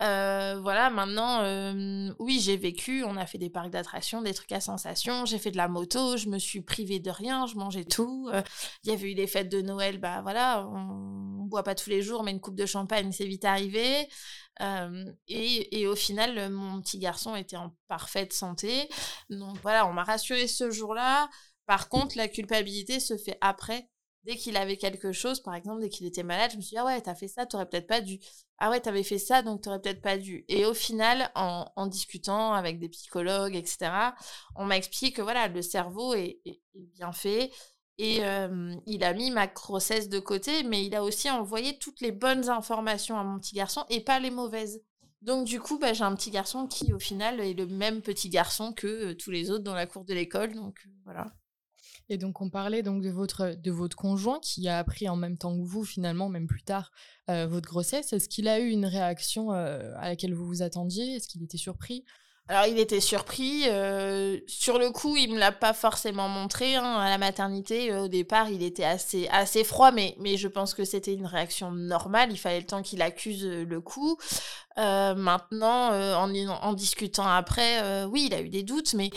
Euh, 0.02 0.58
voilà, 0.60 0.90
maintenant, 0.90 1.42
euh, 1.42 2.12
oui, 2.18 2.40
j'ai 2.40 2.56
vécu, 2.56 3.04
on 3.04 3.16
a 3.16 3.26
fait 3.26 3.38
des 3.38 3.48
parcs 3.48 3.70
d'attractions, 3.70 4.22
des 4.22 4.34
trucs 4.34 4.50
à 4.52 4.60
sensation, 4.60 5.24
j'ai 5.24 5.38
fait 5.38 5.52
de 5.52 5.56
la 5.56 5.68
moto, 5.68 6.16
je 6.16 6.28
me 6.28 6.38
suis 6.38 6.60
privée 6.62 6.98
de 6.98 7.10
rien, 7.10 7.46
je 7.46 7.54
mangeais 7.54 7.84
tout. 7.84 8.28
Euh, 8.32 8.42
il 8.82 8.90
y 8.90 8.92
avait 8.92 9.12
eu 9.12 9.14
des 9.14 9.28
fêtes 9.28 9.48
de 9.48 9.62
Noël, 9.62 9.98
bah 9.98 10.20
voilà, 10.22 10.66
on, 10.68 11.42
on 11.42 11.44
boit 11.44 11.62
pas 11.62 11.76
tous 11.76 11.90
les 11.90 12.02
jours, 12.02 12.24
mais 12.24 12.32
une 12.32 12.40
coupe 12.40 12.56
de 12.56 12.66
champagne, 12.66 13.12
c'est 13.12 13.26
vite 13.26 13.44
arrivé. 13.44 14.08
Et, 15.28 15.80
et, 15.80 15.86
au 15.88 15.96
final, 15.96 16.50
mon 16.50 16.80
petit 16.80 16.98
garçon 16.98 17.34
était 17.34 17.56
en 17.56 17.74
parfaite 17.88 18.32
santé. 18.32 18.88
Donc 19.28 19.56
voilà, 19.62 19.86
on 19.86 19.92
m'a 19.92 20.04
rassuré 20.04 20.46
ce 20.46 20.70
jour-là. 20.70 21.28
Par 21.66 21.88
contre, 21.88 22.16
la 22.16 22.28
culpabilité 22.28 23.00
se 23.00 23.16
fait 23.16 23.36
après 23.40 23.88
dès 24.24 24.36
qu'il 24.36 24.56
avait 24.56 24.76
quelque 24.76 25.12
chose, 25.12 25.40
par 25.40 25.54
exemple, 25.54 25.80
dès 25.80 25.88
qu'il 25.88 26.06
était 26.06 26.22
malade, 26.22 26.50
je 26.52 26.56
me 26.56 26.62
suis 26.62 26.70
dit, 26.70 26.78
ah 26.78 26.84
ouais, 26.84 27.00
t'as 27.00 27.14
fait 27.14 27.28
ça, 27.28 27.46
t'aurais 27.46 27.68
peut-être 27.68 27.86
pas 27.86 28.00
dû. 28.00 28.18
Ah 28.58 28.70
ouais, 28.70 28.80
t'avais 28.80 29.02
fait 29.02 29.18
ça, 29.18 29.42
donc 29.42 29.62
t'aurais 29.62 29.80
peut-être 29.80 30.02
pas 30.02 30.16
dû. 30.16 30.44
Et 30.48 30.64
au 30.64 30.74
final, 30.74 31.30
en, 31.34 31.86
discutant 31.86 32.52
avec 32.52 32.78
des 32.78 32.88
psychologues, 32.88 33.56
etc., 33.56 33.90
on 34.56 34.64
m'a 34.64 34.76
expliqué 34.76 35.12
que 35.12 35.22
voilà, 35.22 35.48
le 35.48 35.62
cerveau 35.62 36.14
est 36.14 36.40
bien 36.74 37.12
fait. 37.12 37.50
Et 37.98 38.24
euh, 38.24 38.74
il 38.86 39.04
a 39.04 39.12
mis 39.12 39.30
ma 39.30 39.46
grossesse 39.46 40.08
de 40.08 40.18
côté, 40.18 40.64
mais 40.64 40.84
il 40.84 40.94
a 40.96 41.04
aussi 41.04 41.30
envoyé 41.30 41.78
toutes 41.78 42.00
les 42.00 42.10
bonnes 42.10 42.48
informations 42.48 43.18
à 43.18 43.22
mon 43.22 43.38
petit 43.38 43.54
garçon 43.54 43.84
et 43.88 44.00
pas 44.00 44.18
les 44.18 44.30
mauvaises. 44.30 44.82
Donc 45.22 45.46
du 45.46 45.60
coup, 45.60 45.78
bah, 45.78 45.92
j'ai 45.92 46.04
un 46.04 46.14
petit 46.16 46.30
garçon 46.30 46.66
qui, 46.66 46.92
au 46.92 46.98
final, 46.98 47.40
est 47.40 47.54
le 47.54 47.66
même 47.66 48.02
petit 48.02 48.28
garçon 48.28 48.72
que 48.72 48.86
euh, 48.86 49.14
tous 49.14 49.30
les 49.30 49.50
autres 49.50 49.64
dans 49.64 49.74
la 49.74 49.86
cour 49.86 50.04
de 50.04 50.12
l'école. 50.12 50.54
Donc 50.54 50.80
euh, 50.86 50.90
voilà. 51.04 51.32
Et 52.08 52.18
donc 52.18 52.40
on 52.40 52.50
parlait 52.50 52.82
donc 52.82 53.02
de 53.02 53.10
votre 53.10 53.54
de 53.54 53.70
votre 53.70 53.96
conjoint 53.96 54.38
qui 54.40 54.68
a 54.68 54.78
appris 54.78 55.08
en 55.08 55.16
même 55.16 55.38
temps 55.38 55.56
que 55.56 55.62
vous 55.62 55.84
finalement 55.84 56.28
même 56.28 56.46
plus 56.46 56.62
tard 56.62 56.92
euh, 57.30 57.46
votre 57.46 57.68
grossesse. 57.68 58.12
Est-ce 58.12 58.28
qu'il 58.28 58.48
a 58.48 58.60
eu 58.60 58.68
une 58.68 58.86
réaction 58.86 59.52
euh, 59.52 59.92
à 59.96 60.08
laquelle 60.08 60.34
vous 60.34 60.46
vous 60.46 60.62
attendiez? 60.62 61.16
Est-ce 61.16 61.28
qu'il 61.28 61.42
était 61.42 61.56
surpris? 61.56 62.04
Alors 62.48 62.66
il 62.66 62.78
était 62.78 63.00
surpris. 63.00 63.62
Euh, 63.68 64.38
sur 64.46 64.78
le 64.78 64.90
coup, 64.90 65.16
il 65.16 65.32
me 65.32 65.38
l'a 65.38 65.50
pas 65.50 65.72
forcément 65.72 66.28
montré 66.28 66.74
hein, 66.74 66.98
à 66.98 67.08
la 67.08 67.16
maternité. 67.16 67.94
Au 67.96 68.06
départ, 68.06 68.50
il 68.50 68.62
était 68.62 68.84
assez 68.84 69.26
assez 69.28 69.64
froid, 69.64 69.90
mais 69.90 70.14
mais 70.20 70.36
je 70.36 70.48
pense 70.48 70.74
que 70.74 70.84
c'était 70.84 71.14
une 71.14 71.24
réaction 71.24 71.70
normale. 71.70 72.30
Il 72.30 72.36
fallait 72.36 72.60
le 72.60 72.66
temps 72.66 72.82
qu'il 72.82 73.00
accuse 73.00 73.46
le 73.46 73.80
coup. 73.80 74.18
Euh, 74.76 75.14
maintenant, 75.14 75.92
euh, 75.92 76.14
en, 76.16 76.28
en 76.48 76.72
discutant 76.72 77.26
après, 77.26 77.80
euh, 77.82 78.06
oui, 78.06 78.24
il 78.26 78.34
a 78.34 78.40
eu 78.40 78.48
des 78.48 78.64
doutes, 78.64 78.94
mais 78.94 79.10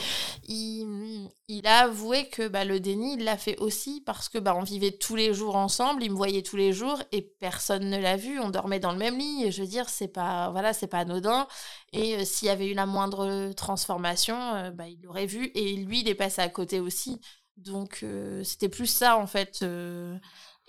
il, 0.47 1.29
il 1.47 1.65
a 1.65 1.85
avoué 1.85 2.29
que 2.29 2.47
bah, 2.47 2.63
le 2.63 2.79
déni, 2.79 3.15
il 3.15 3.23
l'a 3.23 3.37
fait 3.37 3.57
aussi 3.57 4.01
parce 4.05 4.29
que 4.29 4.37
bah, 4.37 4.55
on 4.55 4.61
vivait 4.61 4.91
tous 4.91 5.15
les 5.15 5.33
jours 5.33 5.55
ensemble, 5.55 6.03
il 6.03 6.11
me 6.11 6.15
voyait 6.15 6.43
tous 6.43 6.57
les 6.57 6.73
jours 6.73 7.01
et 7.11 7.23
personne 7.23 7.89
ne 7.89 7.97
l'a 7.97 8.17
vu. 8.17 8.39
On 8.39 8.49
dormait 8.51 8.79
dans 8.79 8.91
le 8.91 8.99
même 8.99 9.17
lit. 9.17 9.45
Et 9.45 9.51
je 9.51 9.61
veux 9.61 9.67
dire, 9.67 9.89
c'est 9.89 10.07
pas 10.07 10.51
voilà, 10.51 10.73
c'est 10.73 10.87
pas 10.87 10.99
anodin. 10.99 11.47
Et 11.91 12.23
s'il 12.25 12.47
y 12.47 12.51
avait 12.51 12.67
eu 12.67 12.73
la 12.75 12.85
moindre 12.85 13.51
transformation, 13.53 14.71
bah, 14.75 14.87
il 14.87 15.01
l'aurait 15.01 15.25
vu. 15.25 15.51
Et 15.55 15.75
lui, 15.77 16.01
il 16.01 16.07
est 16.07 16.15
passé 16.15 16.41
à 16.41 16.49
côté 16.49 16.79
aussi. 16.79 17.19
Donc 17.57 18.05
c'était 18.43 18.69
plus 18.69 18.87
ça 18.87 19.17
en 19.17 19.25
fait. 19.27 19.63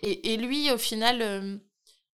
Et, 0.02 0.32
et, 0.32 0.36
lui, 0.36 0.70
au 0.70 0.78
final 0.78 1.60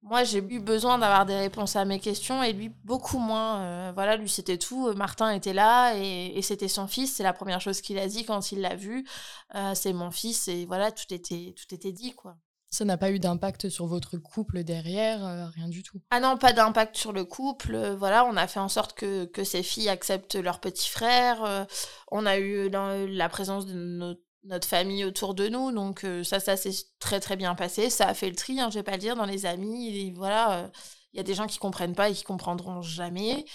moi, 0.01 0.24
j'ai 0.24 0.39
eu 0.39 0.60
besoin 0.60 0.98
d'avoir 0.98 1.25
des 1.25 1.36
réponses 1.36 1.75
à 1.75 1.86
mes 1.86 2.00
questions 2.00 2.41
et 2.43 2.53
lui, 2.53 2.70
beaucoup 2.84 3.20
moins. 3.20 3.62
Euh, 3.62 3.91
voilà, 3.93 4.17
lui, 4.17 4.29
c'était 4.29 4.58
tout. 4.58 4.93
Martin 4.93 5.31
était 5.31 5.53
là 5.53 5.96
et, 5.96 6.38
et 6.38 6.41
c'était 6.41 6.67
son 6.67 6.88
fils. 6.88 7.13
C'est 7.13 7.24
la 7.24 7.34
première 7.34 7.62
chose 7.62 7.81
qu'il 7.81 8.00
a 8.00 8.08
dit 8.08 8.25
quand 8.25 8.51
il 8.51 8.62
l'a 8.62 8.75
vu. 8.75 9.08
Euh, 9.55 9.74
c'est 9.75 9.93
mon 9.93 10.12
fils 10.12 10.48
et 10.48 10.65
voilà, 10.65 10.91
tout 10.91 11.13
était, 11.13 11.53
tout 11.55 11.74
était 11.74 11.91
dit, 11.91 12.13
quoi. 12.13 12.36
Ça 12.74 12.86
n'a 12.86 12.98
pas 12.98 13.12
eu 13.12 13.20
d'impact 13.20 13.67
sur 13.67 13.86
votre 13.86 14.17
couple 14.17 14.63
derrière, 14.63 15.25
euh, 15.25 15.46
rien 15.48 15.67
du 15.67 15.84
tout? 15.84 16.00
Ah 16.10 16.22
non, 16.22 16.38
pas 16.38 16.53
d'impact 16.53 16.96
sur 16.96 17.12
le 17.12 17.25
couple. 17.25 17.75
Euh, 17.75 17.98
voilà, 17.98 18.24
on 18.24 18.38
a 18.38 18.48
fait 18.48 18.62
en 18.62 18.70
sorte 18.70 18.93
que, 18.93 19.25
que 19.25 19.43
ces 19.43 19.62
filles 19.62 19.89
acceptent 19.89 20.36
leur 20.36 20.62
petit 20.62 20.88
frère. 20.88 21.43
Euh, 21.43 21.65
on 22.12 22.25
a 22.25 22.38
eu 22.38 22.70
la, 22.70 23.27
présence 23.27 23.65
de 23.65 23.74
notre 23.74 24.22
famille 24.63 25.05
autour 25.05 25.33
de 25.33 25.48
nous, 25.48 25.71
donc 25.71 26.05
ça, 26.24 26.39
ça 26.39 26.57
s'est 26.57 26.74
très 27.00 27.19
très 27.19 27.36
bien 27.36 27.55
passé. 27.55 27.89
Ça 27.89 28.07
a 28.07 28.13
fait 28.13 28.29
le 28.29 28.36
tri, 28.36 28.60
hein, 28.60 28.69
je 28.69 28.79
vais 28.79 28.83
pas 28.83 28.93
le 28.93 28.98
dire, 28.98 29.15
dans 29.15 29.25
les 29.25 29.45
amis. 29.45 29.95
Et 29.95 30.12
voilà, 30.12 30.69
il 31.13 31.17
y 31.17 31.19
a 31.19 31.24
des 31.24 31.33
gens 31.33 31.48
qui 31.48 31.57
comprennent 31.60 31.95
pas 31.95 32.10
et 32.10 32.13
qui 32.13 32.24
comprendront 32.24 32.81
jamais. 32.81 33.45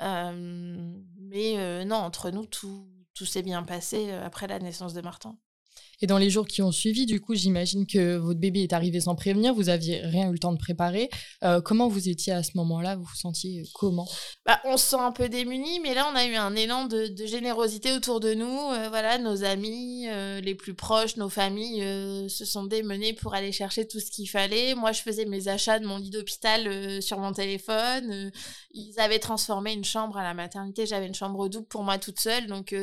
mais 0.00 1.84
non, 1.84 1.96
entre 1.96 2.30
nous, 2.30 2.46
tout, 2.46 2.88
tout 3.14 3.26
s'est 3.26 3.42
bien 3.42 3.62
passé 3.62 4.12
après 4.12 4.46
la 4.46 4.58
naissance 4.58 4.94
de 4.94 5.00
Martin. 5.00 5.36
Et 6.02 6.06
dans 6.06 6.18
les 6.18 6.28
jours 6.28 6.46
qui 6.46 6.60
ont 6.60 6.72
suivi, 6.72 7.06
du 7.06 7.20
coup, 7.20 7.34
j'imagine 7.34 7.86
que 7.86 8.16
votre 8.16 8.38
bébé 8.38 8.62
est 8.62 8.74
arrivé 8.74 9.00
sans 9.00 9.14
prévenir, 9.14 9.54
vous 9.54 9.70
aviez 9.70 10.00
rien 10.00 10.28
eu 10.28 10.32
le 10.32 10.38
temps 10.38 10.52
de 10.52 10.58
préparer. 10.58 11.08
Euh, 11.42 11.62
comment 11.62 11.88
vous 11.88 12.10
étiez 12.10 12.34
à 12.34 12.42
ce 12.42 12.50
moment-là? 12.56 12.96
Vous 12.96 13.04
vous 13.04 13.16
sentiez 13.16 13.62
comment? 13.74 14.06
Bah, 14.44 14.60
On 14.64 14.76
se 14.76 14.90
sent 14.90 15.00
un 15.00 15.12
peu 15.12 15.30
démunis, 15.30 15.80
mais 15.80 15.94
là, 15.94 16.06
on 16.12 16.16
a 16.16 16.26
eu 16.26 16.34
un 16.34 16.54
élan 16.54 16.84
de, 16.84 17.14
générosité 17.24 17.92
autour 17.92 18.20
de 18.20 18.34
nous. 18.34 18.44
Euh, 18.72 18.88
voilà, 18.90 19.16
nos 19.16 19.42
amis, 19.42 20.06
euh, 20.08 20.40
les 20.42 20.54
plus 20.54 20.74
proches, 20.74 21.16
nos 21.16 21.30
familles 21.30 21.80
se 22.28 22.44
sont 22.44 22.64
démenés 22.64 23.14
pour 23.14 23.34
aller 23.34 23.52
chercher 23.52 23.88
tout 23.88 24.00
ce 24.00 24.10
qu'il 24.10 24.28
fallait. 24.28 24.74
Moi, 24.74 24.92
je 24.92 25.00
faisais 25.00 25.24
mes 25.24 25.48
achats 25.48 25.78
de 25.78 25.86
mon 25.86 25.96
lit 25.96 26.10
d'hôpital 26.10 27.02
sur 27.02 27.18
mon 27.18 27.32
téléphone. 27.32 28.30
ils 28.72 29.00
avaient 29.00 29.18
transformé 29.18 29.72
une 29.72 29.84
chambre 29.84 30.18
à 30.18 30.22
la 30.22 30.34
maternité. 30.34 30.84
J'avais 30.84 31.06
une 31.06 31.14
chambre 31.14 31.48
double 31.48 31.66
pour 31.68 31.84
moi 31.84 31.98
toute 31.98 32.20
seule, 32.20 32.46
donc 32.46 32.74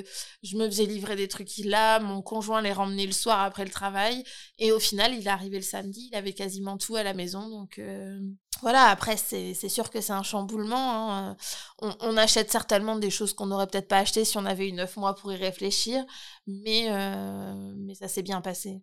je 0.42 0.58
me 0.58 0.66
faisais 0.66 0.86
livrer 0.86 1.16
des 1.16 1.28
trucs 1.28 1.50
là. 1.64 2.00
Mon 2.00 2.22
conjoint 2.22 2.62
les 2.62 2.72
ramenait 2.72 3.03
le 3.06 3.12
soir 3.14 3.42
après 3.42 3.66
le 3.66 3.72
travail. 3.72 4.24
Et 4.58 4.72
au 4.72 4.80
final, 4.80 5.14
il 5.14 5.26
est 5.26 5.30
arrivé 5.30 5.58
le 5.58 5.64
samedi, 5.64 6.10
il 6.12 6.16
avait 6.16 6.34
quasiment 6.34 6.78
tout 6.78 6.96
à 6.96 7.04
la 7.04 7.14
maison. 7.14 7.50
Donc 7.50 7.80
euh, 7.80 8.20
voilà, 8.62 8.86
après, 8.86 9.18
c'est 9.18 9.54
sûr 9.54 9.90
que 9.90 10.02
c'est 10.02 10.14
un 10.14 10.24
chamboulement. 10.24 11.14
Hein. 11.16 11.38
On, 11.80 12.18
achète 12.18 12.52
certainement 12.52 12.96
des 12.96 13.10
choses 13.10 13.34
qu'on 13.34 13.48
n'aurait 13.48 13.68
peut-être 13.68 13.88
pas 13.88 14.00
achetées 14.00 14.26
si 14.26 14.38
on 14.38 14.46
avait 14.46 14.70
eu 14.70 14.72
neuf 14.72 14.98
mois 14.98 15.16
pour 15.16 15.32
y 15.34 15.36
réfléchir. 15.36 16.04
Mais, 16.48 16.88
euh, 16.90 17.74
mais 17.78 17.96
ça 17.96 18.08
s'est 18.08 18.24
bien 18.24 18.42
passé. 18.42 18.82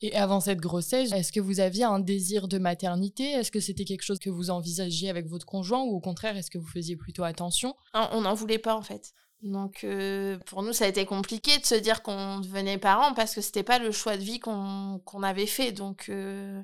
Et 0.00 0.14
avant 0.14 0.40
cette 0.40 0.58
grossesse, 0.58 1.12
est-ce 1.12 1.32
que 1.32 1.40
vous 1.40 1.60
aviez 1.60 1.84
un 1.84 1.98
désir 1.98 2.48
de 2.48 2.58
maternité? 2.58 3.24
Est-ce 3.24 3.50
que 3.50 3.60
c'était 3.60 3.84
quelque 3.84 4.02
chose 4.02 4.18
que 4.18 4.30
vous 4.30 4.50
envisagiez 4.50 5.10
avec 5.10 5.26
votre 5.26 5.46
conjoint 5.46 5.82
ou 5.82 5.94
au 5.94 6.00
contraire, 6.00 6.36
est-ce 6.36 6.50
que 6.50 6.58
vous 6.58 6.66
faisiez 6.66 6.96
plutôt 6.96 7.24
attention? 7.24 7.74
On 7.92 8.22
n'en 8.22 8.34
voulait 8.34 8.58
pas 8.58 8.74
en 8.74 8.82
fait. 8.82 9.12
Donc 9.46 9.84
euh, 9.84 10.38
pour 10.46 10.62
nous, 10.62 10.72
ça 10.72 10.86
a 10.86 10.88
été 10.88 11.06
compliqué 11.06 11.58
de 11.58 11.64
se 11.64 11.74
dire 11.74 12.02
qu'on 12.02 12.40
devenait 12.40 12.78
parents 12.78 13.14
parce 13.14 13.34
que 13.34 13.40
c'était 13.40 13.62
pas 13.62 13.78
le 13.78 13.92
choix 13.92 14.16
de 14.16 14.22
vie 14.22 14.40
qu'on 14.40 15.00
avait 15.22 15.46
fait. 15.46 15.72
Donc 15.72 16.08
euh, 16.08 16.62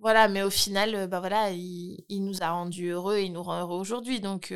voilà, 0.00 0.28
mais 0.28 0.42
au 0.42 0.50
final, 0.50 0.94
euh, 0.94 1.06
bah 1.06 1.20
voilà, 1.20 1.50
il, 1.52 2.04
nous 2.10 2.42
a 2.42 2.50
rendus 2.50 2.88
heureux 2.90 3.18
et 3.18 3.24
il 3.24 3.32
nous 3.32 3.42
rend 3.42 3.60
heureux 3.60 3.78
aujourd'hui. 3.78 4.20
Donc 4.20 4.52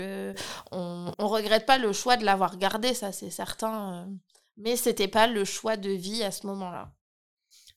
on, 0.73 1.13
on 1.19 1.29
regrette 1.29 1.67
pas 1.67 1.79
le 1.79 1.93
choix 1.93 2.17
de 2.17 2.25
l'avoir 2.25 2.59
gardé, 2.59 2.95
ça 2.95 3.13
c'est 3.13 3.31
certain. 3.31 4.09
mais 4.57 4.77
c'était 4.77 5.09
pas 5.09 5.27
le 5.27 5.45
choix 5.45 5.77
de 5.77 5.91
vie 5.91 6.23
à 6.25 6.31
ce 6.33 6.47
moment-là. 6.49 6.93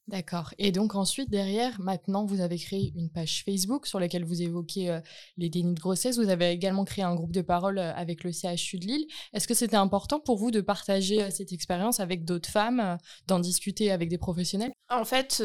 D'accord. 0.07 0.53
Et 0.57 0.73
donc 0.73 0.95
ensuite, 0.95 1.29
derrière, 1.29 1.79
maintenant, 1.79 2.25
vous 2.25 2.41
avez 2.41 2.57
créé 2.57 2.91
une 2.97 3.09
page 3.09 3.43
Facebook 3.45 3.87
sur 3.87 4.01
laquelle 4.01 4.25
vous 4.25 4.41
évoquez 4.41 4.89
euh, 4.89 4.99
les 5.37 5.49
dénis 5.49 5.73
de 5.73 5.79
grossesse. 5.79 6.17
Vous 6.17 6.27
avez 6.27 6.49
également 6.49 6.83
créé 6.83 7.05
un 7.05 7.15
groupe 7.15 7.31
de 7.31 7.41
parole 7.41 7.77
euh, 7.77 7.93
avec 7.95 8.25
le 8.25 8.31
CHU 8.33 8.79
de 8.79 8.85
Lille. 8.85 9.07
Est-ce 9.33 9.47
que 9.47 9.53
c'était 9.53 9.77
important 9.77 10.19
pour 10.19 10.37
vous 10.37 10.51
de 10.51 10.59
partager 10.59 11.23
euh, 11.23 11.29
cette 11.29 11.53
expérience 11.53 12.01
avec 12.01 12.25
d'autres 12.25 12.49
femmes, 12.49 12.97
d'en 13.27 13.39
discuter 13.39 13.91
avec 13.91 14.09
des 14.09 14.17
professionnels? 14.17 14.73
En 14.89 15.05
fait, 15.05 15.41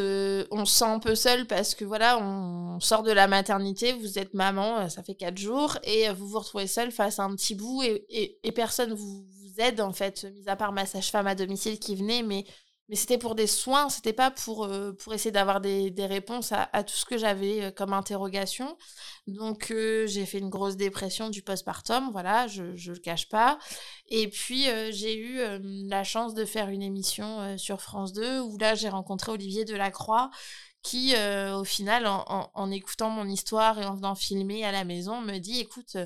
on 0.51 0.65
se 0.65 0.75
sent 0.79 0.85
un 0.85 0.99
peu 0.99 1.15
seul 1.15 1.47
parce 1.47 1.77
que 1.77 1.85
voilà, 1.85 2.19
on 2.19 2.81
sort 2.81 3.05
de 3.05 3.13
la 3.13 3.29
maternité, 3.29 3.93
vous 3.93 4.19
êtes 4.19 4.35
maman, 4.35 4.89
ça 4.89 5.05
fait 5.05 5.15
quatre 5.15 5.39
jours, 5.39 5.79
et 5.85 6.11
vous 6.11 6.29
vous 6.29 6.39
retrouvez 6.39 6.67
seul 6.67 6.91
face 6.91 7.19
à 7.19 7.25
un 7.25 7.35
petit 7.35 7.55
bout 7.55 7.83
et, 7.85 8.39
et, 8.43 8.53
personne 8.53 8.93
vous, 8.93 9.25
vous 9.25 9.61
aide 9.61 9.81
en 9.81 9.93
fait, 9.93 10.27
mis 10.35 10.49
à 10.49 10.57
part 10.57 10.73
ma 10.73 10.85
sage-femme 10.85 11.27
à 11.27 11.35
domicile 11.35 11.79
qui 11.79 11.95
venait, 11.97 12.23
mais 12.23 12.45
mais 12.89 12.97
c'était 12.97 13.19
pour 13.19 13.35
des 13.35 13.47
soins, 13.47 13.91
c'était 13.91 14.15
pas 14.15 14.31
pour, 14.31 14.65
euh, 14.65 14.93
pour 14.93 15.13
essayer 15.13 15.31
d'avoir 15.31 15.61
des, 15.61 15.91
des, 15.91 16.07
réponses 16.07 16.53
à, 16.53 16.67
tout 16.85 16.95
ce 16.95 17.05
que 17.05 17.19
j'avais 17.19 17.65
euh, 17.65 17.71
comme 17.71 17.93
interrogation. 17.93 18.79
Donc 19.27 19.71
euh, 19.71 20.07
j'ai 20.07 20.25
fait 20.25 20.39
une 20.39 20.49
grosse 20.49 20.77
dépression 20.77 21.29
du 21.29 21.43
postpartum, 21.43 22.11
voilà, 22.11 22.47
je 22.47 22.63
ne 22.63 22.95
le 22.95 22.99
cache 22.99 23.29
pas. 23.29 23.59
Et 24.07 24.29
puis 24.29 24.65
j'ai 24.91 25.19
eu 25.19 25.41
la 25.89 26.03
chance 26.03 26.35
de 26.35 26.45
faire 26.45 26.71
une 26.71 26.83
émission 26.83 27.59
sur 27.59 27.83
France 27.83 28.13
2 28.15 28.41
où 28.41 28.57
là 28.59 28.75
j'ai 28.75 28.89
rencontré 28.89 29.33
Olivier 29.33 29.65
Delacroix 29.65 30.31
qui 30.83 31.15
au 31.53 31.65
final 31.65 32.07
en, 32.07 32.51
en, 32.55 32.71
écoutant 32.71 33.11
mon 33.11 33.29
histoire 33.29 33.79
et 33.79 33.85
en 33.85 33.97
venant 33.97 34.15
filmer 34.15 34.65
à 34.65 34.73
la 34.73 34.85
maison 34.85 35.21
me 35.21 35.39
dit 35.39 35.61
écoute, 35.61 35.99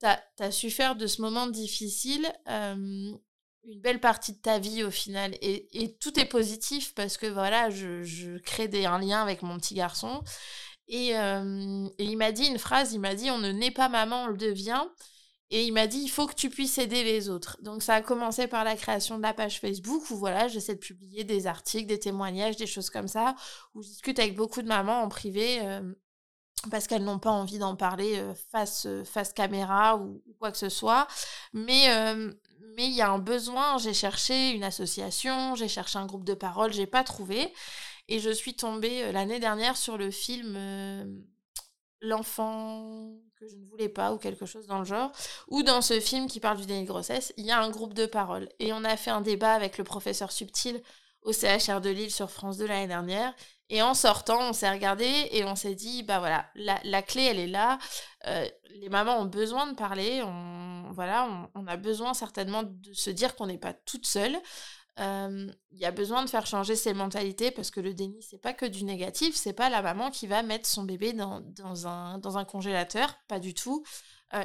tu 0.00 0.06
as, 0.42 0.50
su 0.52 0.70
faire 0.70 0.94
de 0.94 1.08
ce 1.08 1.22
moment 1.22 1.48
difficile 1.48 2.32
une 3.66 3.80
belle 3.80 4.00
partie 4.00 4.32
de 4.32 4.38
ta 4.38 4.58
vie 4.58 4.82
au 4.84 4.90
final. 4.90 5.36
Et, 5.40 5.96
tout 6.00 6.18
est 6.18 6.26
positif 6.26 6.94
parce 6.94 7.16
que 7.16 7.26
voilà, 7.26 7.70
je, 7.70 8.38
crée 8.38 8.68
des, 8.68 8.86
un 8.86 8.98
lien 8.98 9.22
avec 9.22 9.42
mon 9.42 9.58
petit 9.58 9.74
garçon. 9.74 10.22
Et, 10.88 11.16
euh, 11.16 11.88
et 11.98 12.04
il 12.04 12.16
m'a 12.16 12.32
dit 12.32 12.46
une 12.46 12.58
phrase, 12.58 12.92
il 12.92 13.00
m'a 13.00 13.14
dit 13.14 13.30
on 13.30 13.38
ne 13.38 13.52
naît 13.52 13.70
pas 13.70 13.88
maman, 13.88 14.24
on 14.24 14.28
le 14.28 14.36
devient. 14.36 14.84
Et 15.50 15.64
il 15.64 15.72
m'a 15.72 15.86
dit 15.86 15.98
il 15.98 16.08
faut 16.08 16.26
que 16.26 16.34
tu 16.34 16.50
puisses 16.50 16.78
aider 16.78 17.04
les 17.04 17.28
autres. 17.28 17.56
Donc 17.62 17.82
ça 17.82 17.94
a 17.94 18.02
commencé 18.02 18.46
par 18.46 18.64
la 18.64 18.76
création 18.76 19.16
de 19.16 19.22
la 19.22 19.34
page 19.34 19.60
Facebook 19.60 20.10
où 20.10 20.16
voilà, 20.16 20.48
j'essaie 20.48 20.74
de 20.74 20.80
publier 20.80 21.24
des 21.24 21.46
articles, 21.46 21.86
des 21.86 21.98
témoignages, 21.98 22.56
des 22.56 22.66
choses 22.66 22.90
comme 22.90 23.08
ça, 23.08 23.34
où 23.74 23.82
je 23.82 23.88
discute 23.88 24.18
avec 24.18 24.34
beaucoup 24.36 24.62
de 24.62 24.68
mamans 24.68 25.02
en 25.02 25.08
privé. 25.08 25.60
Euh, 25.62 25.94
parce 26.70 26.86
qu'elles 26.86 27.04
n'ont 27.04 27.18
pas 27.18 27.30
envie 27.30 27.58
d'en 27.58 27.76
parler 27.76 28.16
euh, 28.16 28.32
face, 28.50 28.88
face 29.04 29.34
caméra 29.34 29.98
ou, 29.98 30.22
quoi 30.38 30.50
que 30.50 30.56
ce 30.56 30.70
soit. 30.70 31.06
Mais, 31.52 31.88
mais 32.76 32.86
il 32.86 32.92
y 32.92 33.02
a 33.02 33.10
un 33.10 33.18
besoin. 33.18 33.78
J'ai 33.78 33.94
cherché 33.94 34.50
une 34.50 34.64
association, 34.64 35.54
j'ai 35.54 35.68
cherché 35.68 35.98
un 35.98 36.06
groupe 36.06 36.24
de 36.24 36.34
parole, 36.34 36.72
j'ai 36.72 36.86
pas 36.86 37.04
trouvé. 37.04 37.52
Et 38.08 38.20
je 38.20 38.30
suis 38.30 38.54
tombée 38.54 39.04
euh, 39.04 39.12
l'année 39.12 39.40
dernière 39.40 39.76
sur 39.76 39.96
le 39.96 40.10
film 40.10 40.54
euh, 40.56 41.04
L'enfant 42.00 43.14
que 43.40 43.48
je 43.48 43.56
ne 43.56 43.64
voulais 43.64 43.88
pas 43.88 44.12
ou 44.12 44.18
quelque 44.18 44.44
chose 44.44 44.66
dans 44.66 44.78
le 44.78 44.84
genre. 44.84 45.10
Ou 45.48 45.62
dans 45.62 45.80
ce 45.80 46.00
film 46.00 46.26
qui 46.26 46.38
parle 46.38 46.58
du 46.58 46.66
déni 46.66 46.84
grossesse, 46.84 47.32
il 47.38 47.46
y 47.46 47.50
a 47.50 47.58
un 47.58 47.70
groupe 47.70 47.94
de 47.94 48.04
parole. 48.04 48.48
Et 48.58 48.74
on 48.74 48.84
a 48.84 48.96
fait 48.98 49.10
un 49.10 49.22
débat 49.22 49.54
avec 49.54 49.78
le 49.78 49.84
professeur 49.84 50.30
Subtil 50.30 50.82
au 51.22 51.32
CHR 51.32 51.80
de 51.80 51.88
Lille 51.88 52.10
sur 52.10 52.30
France 52.30 52.58
2 52.58 52.66
l'année 52.66 52.86
dernière. 52.88 53.34
Et 53.70 53.80
en 53.82 53.94
sortant, 53.94 54.50
on 54.50 54.52
s'est 54.52 54.70
regardé 54.70 55.28
et 55.30 55.44
on 55.44 55.56
s'est 55.56 55.74
dit, 55.74 56.02
bah 56.02 56.18
voilà, 56.18 56.46
la, 56.54 56.78
la, 56.84 57.02
clé, 57.02 57.22
elle 57.22 57.38
est 57.38 57.46
là. 57.46 57.78
Euh, 58.26 58.46
les 58.76 58.90
mamans 58.90 59.18
ont 59.18 59.24
besoin 59.24 59.66
de 59.66 59.74
parler. 59.74 60.22
On, 60.22 60.90
voilà, 60.92 61.48
on, 61.54 61.66
a 61.66 61.76
besoin 61.76 62.12
certainement 62.12 62.62
de 62.64 62.92
se 62.92 63.10
dire 63.10 63.34
qu'on 63.36 63.46
n'est 63.46 63.58
pas 63.58 63.72
toute 63.72 64.06
seule. 64.06 64.36
Il 64.98 65.78
y 65.78 65.86
a 65.86 65.90
besoin 65.90 66.24
de 66.24 66.30
faire 66.30 66.46
changer 66.46 66.76
ses 66.76 66.94
mentalités 66.94 67.50
parce 67.50 67.70
que 67.70 67.80
le 67.80 67.94
déni, 67.94 68.22
c'est 68.22 68.40
pas 68.40 68.52
que 68.52 68.66
du 68.66 68.84
négatif. 68.84 69.34
C'est 69.34 69.54
pas 69.54 69.70
la 69.70 69.82
maman 69.82 70.10
qui 70.10 70.26
va 70.26 70.42
mettre 70.42 70.68
son 70.68 70.84
bébé 70.84 71.14
dans, 71.14 71.40
dans, 71.40 71.86
un, 71.86 72.18
dans 72.18 72.36
un 72.36 72.44
congélateur. 72.44 73.16
Pas 73.28 73.40
du 73.40 73.54
tout. 73.54 73.82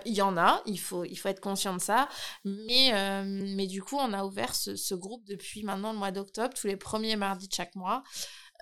Il 0.05 0.13
y 0.13 0.21
en 0.21 0.37
a, 0.37 0.61
il 0.67 0.79
faut, 0.79 1.03
il 1.03 1.15
faut 1.15 1.29
être 1.29 1.39
conscient 1.39 1.73
de 1.73 1.81
ça. 1.81 2.07
Mais, 2.45 2.91
mais 3.25 3.67
du 3.67 3.83
coup, 3.83 3.97
on 3.97 4.13
a 4.13 4.23
ouvert 4.23 4.55
ce, 4.55 4.75
ce, 4.75 4.95
groupe 4.95 5.25
depuis 5.25 5.63
maintenant 5.63 5.91
le 5.91 5.97
mois 5.99 6.11
d'octobre, 6.11 6.53
tous 6.53 6.67
les 6.67 6.77
premiers 6.77 7.15
mardis 7.15 7.47
de 7.47 7.53
chaque 7.53 7.75
mois. 7.75 8.03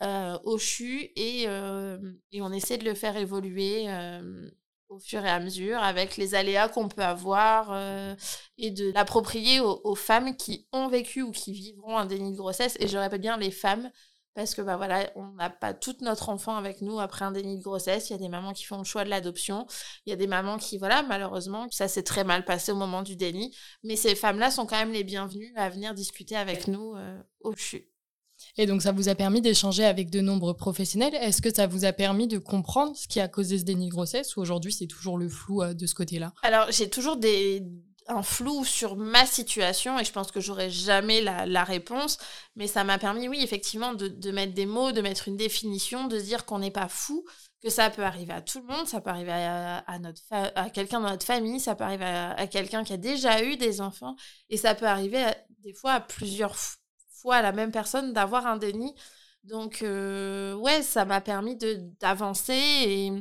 Euh, 0.04 0.38
au 0.44 0.60
CHU 0.60 1.10
et, 1.16 1.46
euh, 1.48 1.98
et, 2.32 2.44
on 2.44 2.52
essaie 2.52 2.78
de 2.78 2.86
le 2.86 2.94
faire 2.94 3.18
évoluer 3.18 3.86
euh, 3.88 4.48
au 4.90 5.00
fur 5.00 5.26
et 5.26 5.30
à 5.30 5.40
mesure 5.40 5.80
avec 5.80 6.18
les 6.18 6.36
aléas 6.36 6.70
qu'on 6.70 6.88
peut 6.88 7.02
avoir 7.02 7.76
et 8.60 8.70
de 8.70 8.92
l'approprier 8.94 9.60
aux, 9.60 9.96
femmes 9.96 10.38
qui 10.38 10.68
ont 10.72 10.88
vécu 10.88 11.24
ou 11.24 11.32
qui 11.32 11.52
vivront 11.52 11.98
un 11.98 12.06
déni 12.06 12.32
de 12.32 12.38
grossesse. 12.38 12.78
Et 12.80 12.88
je 12.88 12.98
répète 12.98 13.22
bien 13.22 13.38
les 13.38 13.50
femmes 13.50 13.90
parce 14.36 14.54
que 14.54 14.62
bah 14.62 14.78
voilà, 14.78 15.12
on 15.16 15.30
n'a 15.30 15.50
pas 15.50 15.74
toute 15.74 16.02
notre 16.02 16.30
enfant 16.30 16.56
avec 16.56 16.82
nous 16.82 17.00
après 17.00 17.26
un 17.26 17.32
déni 17.32 17.58
de 17.58 17.64
grossesse. 17.64 18.10
Il 18.10 18.14
y 18.14 18.16
a 18.16 18.20
des 18.20 18.30
mamans 18.30 18.54
qui 18.54 18.66
font 18.66 18.78
le 18.78 18.84
choix 18.84 19.04
de 19.04 19.10
l'adoption. 19.10 19.66
Il 20.06 20.12
y 20.12 20.14
a 20.14 20.16
des 20.16 20.28
mamans 20.28 20.60
qui, 20.60 20.78
voilà, 20.78 21.02
malheureusement, 21.02 21.68
ça 21.72 21.88
s'est 21.88 22.04
très 22.04 22.24
mal 22.24 22.46
passé 22.46 22.72
au 22.72 22.76
moment 22.76 23.02
du 23.02 23.16
déni. 23.16 23.56
Mais 23.84 23.96
ces 23.96 24.14
femmes-là 24.14 24.52
sont 24.52 24.68
quand 24.68 24.78
même 24.78 24.94
les 24.94 25.04
bienvenues 25.04 25.54
à 25.56 25.70
venir 25.70 25.96
discuter 25.96 26.36
avec 26.36 26.68
nous 26.68 26.94
au 27.42 27.56
CHU. 27.56 27.97
Et 28.58 28.66
donc, 28.66 28.82
ça 28.82 28.92
vous 28.92 29.08
a 29.08 29.16
permis 29.16 29.42
d'échanger 29.42 29.86
avec 29.86 30.10
de 30.10 30.20
nombreux 30.20 30.56
professionnels. 30.56 31.14
Est-ce 31.16 31.42
que 31.42 31.54
ça 31.54 31.68
vous 31.68 31.86
a 31.86 31.94
permis 31.94 32.28
de 32.28 32.40
comprendre 32.40 32.96
ce 32.96 33.08
qui 33.08 33.20
a 33.20 33.28
causé 33.28 33.60
ce 33.60 33.64
déni 33.64 33.86
de 33.86 33.92
grossesse 33.92 34.36
ou 34.36 34.42
aujourd'hui 34.42 34.74
c'est 34.74 34.88
toujours 34.88 35.18
le 35.18 35.30
flou 35.30 35.62
euh, 35.62 35.74
de 35.74 35.86
ce 35.86 35.94
côté-là? 35.94 36.34
Alors, 36.42 36.72
j'ai 36.72 36.90
toujours 36.90 37.18
un 38.08 38.24
flou 38.24 38.64
sur 38.66 38.96
ma 38.96 39.26
situation 39.26 40.00
et 40.00 40.06
je 40.06 40.12
pense 40.12 40.32
que 40.32 40.40
j'aurai 40.40 40.72
jamais 40.72 41.22
la, 41.22 41.64
réponse. 41.64 42.18
Mais 42.56 42.66
ça 42.66 42.84
m'a 42.84 42.98
permis, 42.98 43.28
oui, 43.28 43.42
effectivement, 43.44 43.94
de, 43.94 44.32
mettre 44.32 44.54
des 44.54 44.66
mots, 44.66 44.92
de 44.92 45.02
mettre 45.02 45.28
une 45.28 45.38
définition, 45.38 46.08
de 46.08 46.20
dire 46.20 46.46
qu'on 46.46 46.60
n'est 46.60 46.72
pas 46.72 46.88
fou, 46.88 47.26
que 47.62 47.70
ça 47.70 47.90
peut 47.92 48.04
arriver 48.04 48.34
à 48.34 48.42
tout 48.42 48.60
le 48.60 48.74
monde, 48.74 48.88
ça 48.88 49.02
peut 49.02 49.10
arriver 49.10 49.34
à, 49.34 49.84
à 50.30 50.70
quelqu'un 50.70 51.02
dans 51.02 51.10
notre 51.10 51.26
famille, 51.26 51.60
ça 51.60 51.76
peut 51.76 51.84
arriver 51.84 52.06
à, 52.06 52.48
quelqu'un 52.48 52.84
qui 52.84 52.94
a 52.94 52.98
déjà 52.98 53.44
eu 53.44 53.58
des 53.58 53.82
enfants. 53.82 54.16
Et 54.50 54.58
ça 54.58 54.74
peut 54.74 54.88
arriver 54.88 55.24
des 55.64 55.74
fois 55.74 55.94
à 55.94 56.00
plusieurs 56.00 56.56
fois 57.22 57.36
à 57.36 57.42
la 57.42 57.52
même 57.52 57.72
personne 57.72 58.14
d'avoir 58.14 58.48
un 58.48 58.58
déni. 58.58 58.94
Donc, 59.44 59.80
ouais, 59.82 60.82
ça 60.84 61.06
m'a 61.06 61.22
permis 61.22 61.58
d'avancer 62.00 62.54
et, 62.54 63.12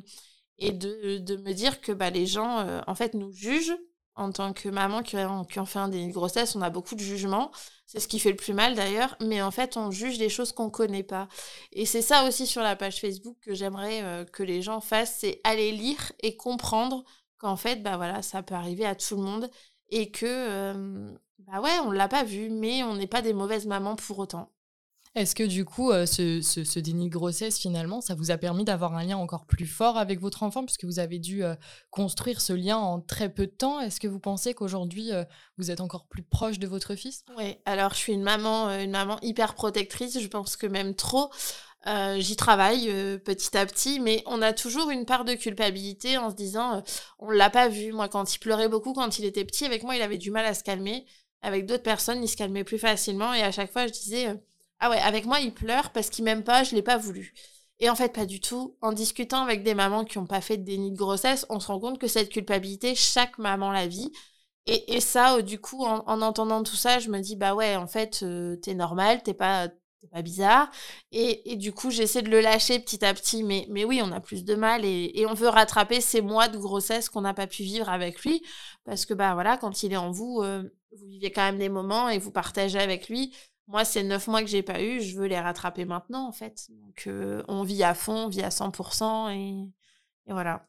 et 0.58 0.72
de, 0.72 1.18
de, 1.18 1.36
me 1.36 1.52
dire 1.52 1.80
que 1.80 1.92
bah, 1.92 2.10
les 2.10 2.26
gens, 2.26 2.66
en 2.86 2.94
fait, 2.94 3.14
nous 3.14 3.32
jugent 3.32 3.76
en 4.16 4.32
tant 4.32 4.52
que 4.54 4.68
maman 4.68 5.02
qui, 5.02 5.16
qui 5.50 5.58
ont 5.58 5.66
fait 5.66 5.78
un 5.78 5.88
déni 5.88 6.08
de 6.08 6.12
grossesse, 6.12 6.56
on 6.56 6.62
a 6.62 6.70
beaucoup 6.70 6.94
de 6.94 7.00
jugements. 7.00 7.50
C'est 7.86 8.00
ce 8.00 8.08
qui 8.08 8.18
fait 8.18 8.30
le 8.30 8.36
plus 8.36 8.54
mal 8.54 8.74
d'ailleurs. 8.74 9.16
Mais 9.20 9.42
en 9.42 9.50
fait, 9.50 9.76
on 9.76 9.90
juge 9.90 10.18
des 10.18 10.30
choses 10.30 10.52
qu'on 10.52 10.66
ne 10.66 10.70
connaît 10.70 11.02
pas. 11.02 11.28
Et 11.72 11.84
c'est 11.86 12.02
ça 12.02 12.26
aussi 12.26 12.46
sur 12.46 12.62
la 12.62 12.76
page 12.76 13.00
Facebook 13.00 13.36
que 13.42 13.54
j'aimerais 13.54 14.02
euh, 14.02 14.24
que 14.24 14.42
les 14.42 14.62
gens 14.62 14.80
fassent, 14.80 15.18
c'est 15.20 15.40
aller 15.44 15.70
lire 15.70 16.12
et 16.22 16.36
comprendre 16.36 17.04
qu'en 17.38 17.56
fait, 17.56 17.82
bah 17.82 17.96
voilà, 17.98 18.22
ça 18.22 18.42
peut 18.42 18.54
arriver 18.54 18.86
à 18.86 18.94
tout 18.94 19.16
le 19.16 19.22
monde. 19.22 19.50
Et 19.90 20.10
que, 20.10 20.26
euh, 20.26 21.10
bah 21.38 21.60
ouais, 21.60 21.78
on 21.84 21.90
ne 21.90 21.96
l'a 21.96 22.08
pas 22.08 22.24
vu, 22.24 22.50
mais 22.50 22.82
on 22.82 22.96
n'est 22.96 23.06
pas 23.06 23.22
des 23.22 23.32
mauvaises 23.32 23.66
mamans 23.66 23.96
pour 23.96 24.18
autant. 24.18 24.50
Est-ce 25.16 25.34
que 25.34 25.44
du 25.44 25.64
coup, 25.64 25.92
euh, 25.92 26.04
ce, 26.04 26.78
déni 26.78 27.08
de 27.08 27.14
grossesse, 27.14 27.58
finalement, 27.58 28.02
ça 28.02 28.14
vous 28.14 28.30
a 28.30 28.36
permis 28.36 28.64
d'avoir 28.64 28.94
un 28.94 29.02
lien 29.02 29.16
encore 29.16 29.46
plus 29.46 29.64
fort 29.66 29.96
avec 29.96 30.20
votre 30.20 30.42
enfant, 30.42 30.62
puisque 30.62 30.84
vous 30.84 30.98
avez 30.98 31.18
dû 31.18 31.42
euh, 31.42 31.54
construire 31.90 32.42
ce 32.42 32.52
lien 32.52 32.76
en 32.76 33.00
très 33.00 33.32
peu 33.32 33.46
de 33.46 33.52
temps? 33.52 33.80
Est-ce 33.80 33.98
que 33.98 34.08
vous 34.08 34.20
pensez 34.20 34.52
qu'aujourd'hui, 34.52 35.14
euh, 35.14 35.24
vous 35.56 35.70
êtes 35.70 35.80
encore 35.80 36.06
plus 36.06 36.22
proche 36.22 36.58
de 36.58 36.66
votre 36.66 36.96
fils? 36.96 37.24
Oui, 37.34 37.56
alors 37.64 37.94
je 37.94 37.96
suis 37.96 38.12
une 38.12 38.22
maman, 38.22 38.68
une 38.78 38.90
maman 38.90 39.18
hyper 39.22 39.54
protectrice, 39.54 40.20
je 40.20 40.28
pense 40.28 40.54
que 40.54 40.66
même 40.66 40.94
trop. 40.94 41.30
J'y 42.18 42.34
travaille 42.34 42.88
petit 43.20 43.56
à 43.56 43.64
petit, 43.64 44.00
mais 44.00 44.24
on 44.26 44.42
a 44.42 44.52
toujours 44.52 44.90
une 44.90 45.06
part 45.06 45.24
de 45.24 45.34
culpabilité 45.34 46.18
en 46.18 46.30
se 46.30 46.34
disant, 46.34 46.82
on 47.20 47.30
l'a 47.30 47.48
pas 47.48 47.68
vu. 47.68 47.92
Moi, 47.92 48.08
quand 48.08 48.34
il 48.34 48.40
pleurait 48.40 48.68
beaucoup, 48.68 48.92
quand 48.92 49.20
il 49.20 49.24
était 49.24 49.44
petit, 49.44 49.64
avec 49.64 49.84
moi, 49.84 49.94
il 49.94 50.02
avait 50.02 50.18
du 50.18 50.32
mal 50.32 50.44
à 50.44 50.52
se 50.52 50.64
calmer. 50.64 51.06
Avec 51.42 51.66
d'autres 51.66 51.82
personnes, 51.82 52.22
il 52.22 52.28
se 52.28 52.36
calmait 52.36 52.64
plus 52.64 52.78
facilement. 52.78 53.32
Et 53.34 53.42
à 53.42 53.52
chaque 53.52 53.72
fois, 53.72 53.86
je 53.86 53.92
disais 53.92 54.28
ah 54.80 54.90
ouais, 54.90 54.98
avec 55.00 55.24
moi, 55.26 55.40
il 55.40 55.52
pleure 55.54 55.90
parce 55.92 56.10
qu'il 56.10 56.24
m'aime 56.24 56.44
pas, 56.44 56.64
je 56.64 56.74
l'ai 56.74 56.82
pas 56.82 56.98
voulu. 56.98 57.32
Et 57.78 57.90
en 57.90 57.94
fait, 57.96 58.12
pas 58.12 58.26
du 58.26 58.40
tout. 58.40 58.76
En 58.80 58.92
discutant 58.92 59.42
avec 59.42 59.62
des 59.62 59.74
mamans 59.74 60.04
qui 60.04 60.18
n'ont 60.18 60.26
pas 60.26 60.40
fait 60.40 60.56
de 60.58 60.64
déni 60.64 60.92
de 60.92 60.96
grossesse, 60.96 61.46
on 61.50 61.60
se 61.60 61.66
rend 61.68 61.80
compte 61.80 61.98
que 61.98 62.08
cette 62.08 62.30
culpabilité, 62.30 62.94
chaque 62.94 63.38
maman 63.38 63.70
la 63.70 63.86
vit. 63.86 64.12
Et, 64.66 64.96
et 64.96 65.00
ça, 65.00 65.36
euh, 65.36 65.42
du 65.42 65.60
coup, 65.60 65.84
en, 65.84 66.22
entendant 66.22 66.62
tout 66.62 66.76
ça, 66.76 66.98
je 66.98 67.10
me 67.10 67.20
dis, 67.20 67.36
bah 67.36 67.54
ouais, 67.54 67.76
en 67.76 67.86
fait, 67.86 68.20
euh, 68.22 68.56
t'es 68.56 68.74
normal, 68.74 69.22
t'es 69.22 69.34
pas, 69.34 69.68
pas 70.06 70.22
bizarre. 70.22 70.70
Et, 71.12 71.52
et 71.52 71.56
du 71.56 71.72
coup, 71.72 71.90
j'essaie 71.90 72.22
de 72.22 72.30
le 72.30 72.40
lâcher 72.40 72.78
petit 72.78 73.04
à 73.04 73.12
petit. 73.14 73.42
Mais, 73.42 73.66
mais 73.70 73.84
oui, 73.84 74.00
on 74.02 74.12
a 74.12 74.20
plus 74.20 74.44
de 74.44 74.54
mal 74.54 74.84
et, 74.84 75.12
et 75.14 75.26
on 75.26 75.34
veut 75.34 75.48
rattraper 75.48 76.00
ces 76.00 76.20
mois 76.22 76.48
de 76.48 76.58
grossesse 76.58 77.08
qu'on 77.08 77.22
n'a 77.22 77.34
pas 77.34 77.46
pu 77.46 77.62
vivre 77.62 77.88
avec 77.88 78.22
lui. 78.22 78.42
Parce 78.84 79.06
que, 79.06 79.14
bah 79.14 79.34
voilà, 79.34 79.56
quand 79.56 79.82
il 79.82 79.92
est 79.92 79.96
en 79.96 80.10
vous, 80.10 80.40
euh, 80.42 80.62
vous 80.92 81.06
vivez 81.06 81.30
quand 81.32 81.42
même 81.42 81.58
des 81.58 81.68
moments 81.68 82.08
et 82.08 82.18
vous 82.18 82.30
partagez 82.30 82.78
avec 82.78 83.08
lui. 83.08 83.34
Moi, 83.68 83.84
c'est 83.84 84.04
neuf 84.04 84.28
mois 84.28 84.42
que 84.42 84.46
j'ai 84.48 84.62
pas 84.62 84.80
eu, 84.80 85.00
je 85.00 85.16
veux 85.18 85.26
les 85.26 85.40
rattraper 85.40 85.84
maintenant, 85.84 86.28
en 86.28 86.32
fait. 86.32 86.68
Donc, 86.70 87.04
euh, 87.08 87.42
on 87.48 87.62
vit 87.64 87.82
à 87.82 87.94
fond, 87.94 88.26
on 88.26 88.28
vit 88.28 88.42
à 88.42 88.50
100%, 88.50 89.30
et, 89.30 89.68
et 90.28 90.32
voilà. 90.32 90.66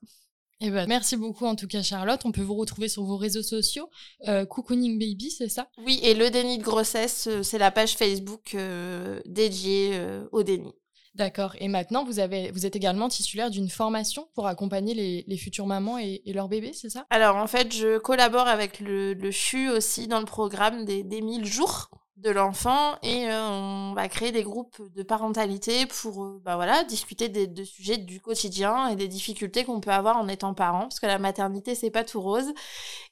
Eh 0.59 0.71
ben, 0.71 0.87
merci 0.87 1.17
beaucoup 1.17 1.45
en 1.45 1.55
tout 1.55 1.67
cas 1.67 1.83
Charlotte. 1.83 2.21
On 2.25 2.31
peut 2.31 2.41
vous 2.41 2.55
retrouver 2.55 2.89
sur 2.89 3.03
vos 3.03 3.17
réseaux 3.17 3.43
sociaux. 3.43 3.89
Euh, 4.27 4.45
Cocooning 4.45 4.97
Baby, 4.97 5.29
c'est 5.29 5.49
ça? 5.49 5.67
Oui, 5.85 5.99
et 6.01 6.15
le 6.15 6.29
déni 6.31 6.57
de 6.57 6.63
grossesse, 6.63 7.27
euh, 7.27 7.43
c'est 7.43 7.59
la 7.59 7.69
page 7.69 7.95
Facebook 7.95 8.55
euh, 8.55 9.21
dédiée 9.25 9.99
au 10.31 10.41
déni. 10.43 10.73
D'accord. 11.13 11.55
Et 11.59 11.67
maintenant, 11.67 12.03
vous, 12.03 12.19
avez, 12.19 12.51
vous 12.51 12.67
êtes 12.67 12.75
également 12.75 13.09
titulaire 13.09 13.49
d'une 13.49 13.69
formation 13.69 14.27
pour 14.35 14.45
accompagner 14.45 14.93
les, 14.93 15.25
les 15.27 15.37
futures 15.37 15.65
mamans 15.65 15.97
et, 15.97 16.21
et 16.25 16.33
leurs 16.33 16.47
bébés, 16.47 16.73
c'est 16.73 16.89
ça? 16.91 17.07
Alors 17.09 17.37
en 17.37 17.47
fait, 17.47 17.73
je 17.73 17.97
collabore 17.97 18.47
avec 18.47 18.79
le, 18.79 19.13
le 19.13 19.31
CHU 19.31 19.69
aussi 19.69 20.07
dans 20.07 20.19
le 20.19 20.25
programme 20.25 20.85
des, 20.85 21.03
des 21.03 21.21
1000 21.21 21.45
jours 21.45 21.89
de 22.17 22.31
l'enfant 22.31 22.95
et 23.03 23.29
euh, 23.29 23.47
on 23.47 23.93
va 23.93 24.09
créer 24.09 24.31
des 24.31 24.41
groupes 24.41 24.81
de 24.95 25.03
parentalité 25.03 25.85
pour 25.85 26.23
euh, 26.23 26.41
bah 26.43 26.55
voilà, 26.55 26.83
discuter 26.83 27.29
des, 27.29 27.45
de 27.45 27.63
sujets 27.63 27.97
du 27.97 28.19
quotidien 28.19 28.87
et 28.87 28.95
des 28.95 29.07
difficultés 29.07 29.63
qu'on 29.63 29.79
peut 29.81 29.91
avoir 29.91 30.17
en 30.17 30.27
étant 30.27 30.55
parent 30.55 30.81
parce 30.81 30.99
que 30.99 31.05
la 31.05 31.19
maternité 31.19 31.75
c'est 31.75 31.91
pas 31.91 32.03
tout 32.03 32.19
rose 32.19 32.51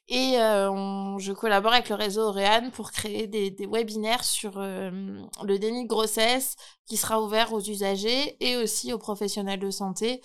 et 0.08 0.40
euh, 0.40 1.18
je 1.18 1.32
collabore 1.32 1.72
avec 1.72 1.88
le 1.88 1.94
réseau 1.94 2.22
Auréane 2.22 2.72
pour 2.72 2.90
créer 2.90 3.28
des, 3.28 3.54
webinaires 3.70 4.24
sur 4.24 4.58
le 4.58 5.56
déni 5.58 5.84
de 5.84 5.88
grossesse 5.88 6.56
qui 6.86 6.96
sera 6.96 7.22
ouvert 7.22 7.52
aux 7.52 7.60
usagers 7.60 8.36
et 8.40 8.56
aussi 8.56 8.92
aux 8.92 8.98
professionnels 8.98 9.60
de 9.60 9.70
santé 9.70 10.20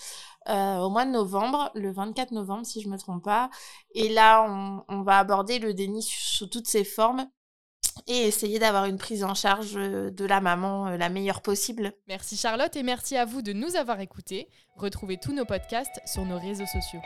au 0.47 0.89
mois 0.89 1.05
de 1.05 1.11
novembre, 1.11 1.71
le 1.75 1.91
24 1.91 2.31
novembre 2.31 2.65
si 2.65 2.81
je 2.81 2.89
me 2.89 2.97
trompe 2.97 3.23
pas. 3.23 3.49
Et 3.93 4.09
là, 4.09 4.83
on 4.87 5.01
va 5.03 5.19
aborder 5.19 5.59
le 5.59 5.73
déni 5.73 6.01
sous 6.03 6.47
toutes 6.47 6.67
ses 6.67 6.83
formes 6.83 7.27
et 8.07 8.27
essayer 8.27 8.59
d'avoir 8.59 8.85
une 8.85 8.97
prise 8.97 9.23
en 9.23 9.33
charge 9.33 9.73
euh, 9.75 10.09
de 10.09 10.25
la 10.25 10.41
maman 10.41 10.87
euh, 10.87 10.97
la 10.97 11.09
meilleure 11.09 11.41
possible. 11.41 11.93
Merci 12.07 12.37
Charlotte 12.37 12.75
et 12.75 12.83
merci 12.83 13.17
à 13.17 13.25
vous 13.25 13.41
de 13.41 13.53
nous 13.53 13.75
avoir 13.75 13.99
écoutés. 13.99 14.47
Retrouvez 14.75 15.17
tous 15.17 15.33
nos 15.33 15.45
podcasts 15.45 16.01
sur 16.05 16.25
nos 16.25 16.39
réseaux 16.39 16.65
sociaux. 16.65 17.01